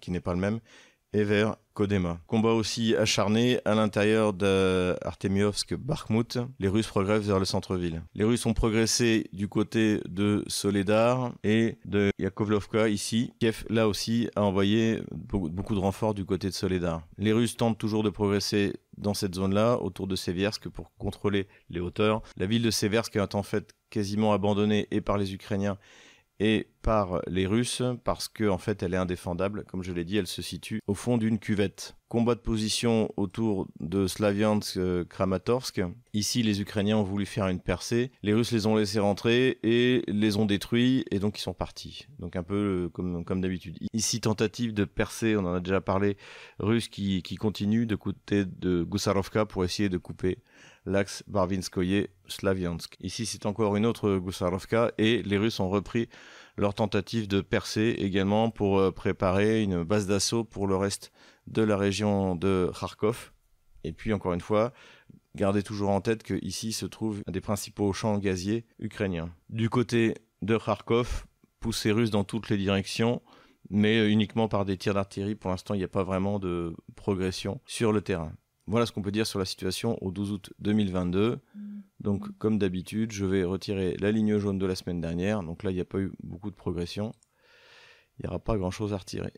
qui 0.00 0.10
n'est 0.10 0.20
pas 0.20 0.34
le 0.34 0.40
même, 0.40 0.60
et 1.12 1.24
vers 1.24 1.56
Kodema. 1.72 2.20
Combat 2.26 2.52
aussi 2.52 2.94
acharné 2.96 3.60
à 3.64 3.74
l'intérieur 3.74 4.34
d'Artemiovsk-Bakhmut. 4.34 6.38
Les 6.58 6.68
Russes 6.68 6.88
progressent 6.88 7.24
vers 7.24 7.38
le 7.38 7.44
centre-ville. 7.44 8.02
Les 8.14 8.24
Russes 8.24 8.46
ont 8.46 8.52
progressé 8.52 9.28
du 9.32 9.46
côté 9.48 10.00
de 10.08 10.44
Soledar 10.48 11.32
et 11.44 11.78
de 11.84 12.10
Yakovlovka 12.18 12.88
ici. 12.88 13.32
Kiev, 13.38 13.64
là 13.70 13.86
aussi, 13.88 14.28
a 14.34 14.42
envoyé 14.42 15.00
beaucoup 15.12 15.74
de 15.74 15.80
renforts 15.80 16.14
du 16.14 16.24
côté 16.24 16.48
de 16.48 16.54
Soledar. 16.54 17.06
Les 17.16 17.32
Russes 17.32 17.56
tentent 17.56 17.78
toujours 17.78 18.02
de 18.02 18.10
progresser 18.10 18.74
dans 18.96 19.14
cette 19.14 19.36
zone-là, 19.36 19.78
autour 19.80 20.08
de 20.08 20.16
Seversk, 20.16 20.68
pour 20.68 20.90
contrôler 20.98 21.46
les 21.70 21.78
hauteurs. 21.78 22.22
La 22.36 22.46
ville 22.46 22.62
de 22.62 22.72
Seversk 22.72 23.14
est 23.14 23.36
en 23.36 23.44
fait 23.44 23.70
quasiment 23.90 24.32
abandonnée 24.32 24.88
et 24.90 25.00
par 25.00 25.18
les 25.18 25.34
Ukrainiens 25.34 25.78
et 26.40 26.68
par 26.82 27.20
les 27.26 27.46
Russes 27.46 27.82
parce 28.04 28.28
qu'en 28.28 28.50
en 28.50 28.58
fait 28.58 28.82
elle 28.82 28.94
est 28.94 28.98
indéfendable. 28.98 29.64
Comme 29.64 29.82
je 29.82 29.92
l'ai 29.92 30.04
dit, 30.04 30.16
elle 30.16 30.26
se 30.26 30.42
situe 30.42 30.80
au 30.86 30.94
fond 30.94 31.18
d'une 31.18 31.38
cuvette. 31.38 31.96
Combat 32.08 32.34
de 32.34 32.40
position 32.40 33.12
autour 33.18 33.68
de 33.80 34.06
Slaviansk-Kramatorsk. 34.06 35.82
Ici, 36.14 36.42
les 36.42 36.62
Ukrainiens 36.62 36.96
ont 36.96 37.02
voulu 37.02 37.26
faire 37.26 37.48
une 37.48 37.60
percée. 37.60 38.12
Les 38.22 38.32
Russes 38.32 38.52
les 38.52 38.66
ont 38.66 38.76
laissés 38.76 38.98
rentrer 38.98 39.58
et 39.62 40.04
les 40.08 40.38
ont 40.38 40.46
détruits 40.46 41.04
et 41.10 41.18
donc 41.18 41.38
ils 41.38 41.42
sont 41.42 41.52
partis. 41.52 42.06
Donc 42.18 42.34
un 42.34 42.42
peu 42.42 42.88
euh, 42.96 43.22
comme, 43.24 43.40
d'habitude. 43.42 43.76
Ici, 43.92 44.22
tentative 44.22 44.72
de 44.72 44.86
percée, 44.86 45.36
on 45.36 45.40
en 45.40 45.54
a 45.54 45.60
déjà 45.60 45.82
parlé, 45.82 46.16
russe 46.58 46.88
qui, 46.88 47.22
qui 47.22 47.36
continue 47.36 47.84
de 47.84 47.96
côté 47.96 48.46
de 48.46 48.84
Gusarovka 48.84 49.44
pour 49.44 49.64
essayer 49.64 49.90
de 49.90 49.98
couper 49.98 50.38
l'axe 50.86 51.22
Barvinskoye-Slaviansk. 51.28 52.96
Ici, 53.00 53.26
c'est 53.26 53.46
encore 53.46 53.76
une 53.76 53.86
autre 53.86 54.16
Gusarovka 54.16 54.92
et 54.98 55.22
les 55.22 55.38
Russes 55.38 55.60
ont 55.60 55.68
repris 55.68 56.08
leur 56.56 56.74
tentative 56.74 57.28
de 57.28 57.40
percer 57.40 57.94
également 57.98 58.50
pour 58.50 58.78
euh, 58.78 58.90
préparer 58.90 59.62
une 59.62 59.84
base 59.84 60.06
d'assaut 60.06 60.44
pour 60.44 60.66
le 60.66 60.76
reste 60.76 61.12
de 61.46 61.62
la 61.62 61.76
région 61.76 62.34
de 62.34 62.70
Kharkov. 62.78 63.32
Et 63.84 63.92
puis, 63.92 64.12
encore 64.12 64.32
une 64.32 64.40
fois, 64.40 64.72
gardez 65.36 65.62
toujours 65.62 65.90
en 65.90 66.00
tête 66.00 66.22
qu'ici 66.22 66.72
se 66.72 66.86
trouve 66.86 67.22
un 67.26 67.32
des 67.32 67.40
principaux 67.40 67.92
champs 67.92 68.18
gaziers 68.18 68.66
ukrainiens. 68.78 69.30
Du 69.50 69.70
côté 69.70 70.14
de 70.42 70.58
Kharkov, 70.58 71.26
poussée 71.60 71.92
russe 71.92 72.10
dans 72.10 72.24
toutes 72.24 72.48
les 72.48 72.56
directions, 72.56 73.22
mais 73.70 74.10
uniquement 74.10 74.48
par 74.48 74.64
des 74.64 74.76
tirs 74.76 74.94
d'artillerie. 74.94 75.34
Pour 75.34 75.50
l'instant, 75.50 75.74
il 75.74 75.78
n'y 75.78 75.84
a 75.84 75.88
pas 75.88 76.04
vraiment 76.04 76.38
de 76.38 76.74
progression 76.96 77.60
sur 77.66 77.92
le 77.92 78.00
terrain. 78.00 78.32
Voilà 78.68 78.84
ce 78.84 78.92
qu'on 78.92 79.00
peut 79.00 79.10
dire 79.10 79.26
sur 79.26 79.38
la 79.38 79.46
situation 79.46 79.96
au 80.02 80.12
12 80.12 80.32
août 80.32 80.52
2022. 80.58 81.40
Donc, 82.00 82.36
comme 82.36 82.58
d'habitude, 82.58 83.12
je 83.12 83.24
vais 83.24 83.42
retirer 83.42 83.96
la 83.98 84.12
ligne 84.12 84.36
jaune 84.36 84.58
de 84.58 84.66
la 84.66 84.74
semaine 84.74 85.00
dernière. 85.00 85.42
Donc 85.42 85.62
là, 85.62 85.70
il 85.70 85.74
n'y 85.74 85.80
a 85.80 85.86
pas 85.86 85.98
eu 85.98 86.12
beaucoup 86.22 86.50
de 86.50 86.54
progression. 86.54 87.12
Il 88.18 88.24
n'y 88.24 88.28
aura 88.28 88.38
pas 88.38 88.58
grand-chose 88.58 88.92
à 88.92 88.98
retirer. 88.98 89.32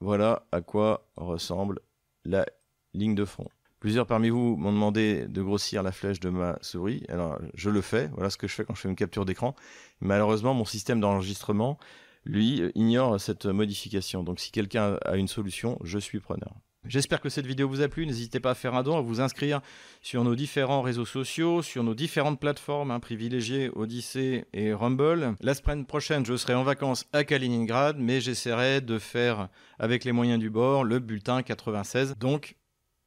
Voilà 0.00 0.46
à 0.52 0.60
quoi 0.60 1.10
ressemble 1.16 1.80
la 2.24 2.46
ligne 2.92 3.16
de 3.16 3.24
front. 3.24 3.48
Plusieurs 3.80 4.06
parmi 4.06 4.30
vous 4.30 4.56
m'ont 4.56 4.72
demandé 4.72 5.26
de 5.26 5.42
grossir 5.42 5.82
la 5.82 5.90
flèche 5.90 6.20
de 6.20 6.30
ma 6.30 6.56
souris. 6.62 7.02
Alors, 7.08 7.40
je 7.54 7.70
le 7.70 7.80
fais. 7.80 8.08
Voilà 8.14 8.30
ce 8.30 8.36
que 8.36 8.46
je 8.46 8.54
fais 8.54 8.64
quand 8.64 8.76
je 8.76 8.82
fais 8.82 8.88
une 8.88 8.94
capture 8.94 9.24
d'écran. 9.24 9.56
Malheureusement, 10.00 10.54
mon 10.54 10.64
système 10.64 11.00
d'enregistrement, 11.00 11.76
lui, 12.24 12.62
ignore 12.76 13.20
cette 13.20 13.46
modification. 13.46 14.22
Donc, 14.22 14.38
si 14.38 14.52
quelqu'un 14.52 14.96
a 15.04 15.16
une 15.16 15.28
solution, 15.28 15.76
je 15.82 15.98
suis 15.98 16.20
preneur. 16.20 16.54
J'espère 16.86 17.20
que 17.20 17.28
cette 17.28 17.46
vidéo 17.46 17.68
vous 17.68 17.80
a 17.80 17.88
plu. 17.88 18.06
N'hésitez 18.06 18.40
pas 18.40 18.50
à 18.50 18.54
faire 18.54 18.74
un 18.74 18.82
don, 18.82 18.98
à 18.98 19.00
vous 19.00 19.20
inscrire 19.20 19.60
sur 20.02 20.22
nos 20.22 20.34
différents 20.34 20.82
réseaux 20.82 21.06
sociaux, 21.06 21.62
sur 21.62 21.82
nos 21.82 21.94
différentes 21.94 22.38
plateformes 22.38 22.90
hein, 22.90 23.00
privilégiées, 23.00 23.70
Odyssey 23.74 24.46
et 24.52 24.72
Rumble. 24.72 25.34
La 25.40 25.54
semaine 25.54 25.86
prochaine, 25.86 26.26
je 26.26 26.36
serai 26.36 26.54
en 26.54 26.62
vacances 26.62 27.06
à 27.12 27.24
Kaliningrad, 27.24 27.96
mais 27.98 28.20
j'essaierai 28.20 28.82
de 28.82 28.98
faire, 28.98 29.48
avec 29.78 30.04
les 30.04 30.12
moyens 30.12 30.38
du 30.38 30.50
bord, 30.50 30.84
le 30.84 30.98
bulletin 30.98 31.42
96. 31.42 32.16
Donc, 32.18 32.56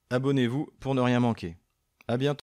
abonnez-vous 0.10 0.70
pour 0.80 0.96
ne 0.96 1.02
rien 1.02 1.20
manquer. 1.20 1.58
À 2.08 2.18
bientôt. 2.18 2.36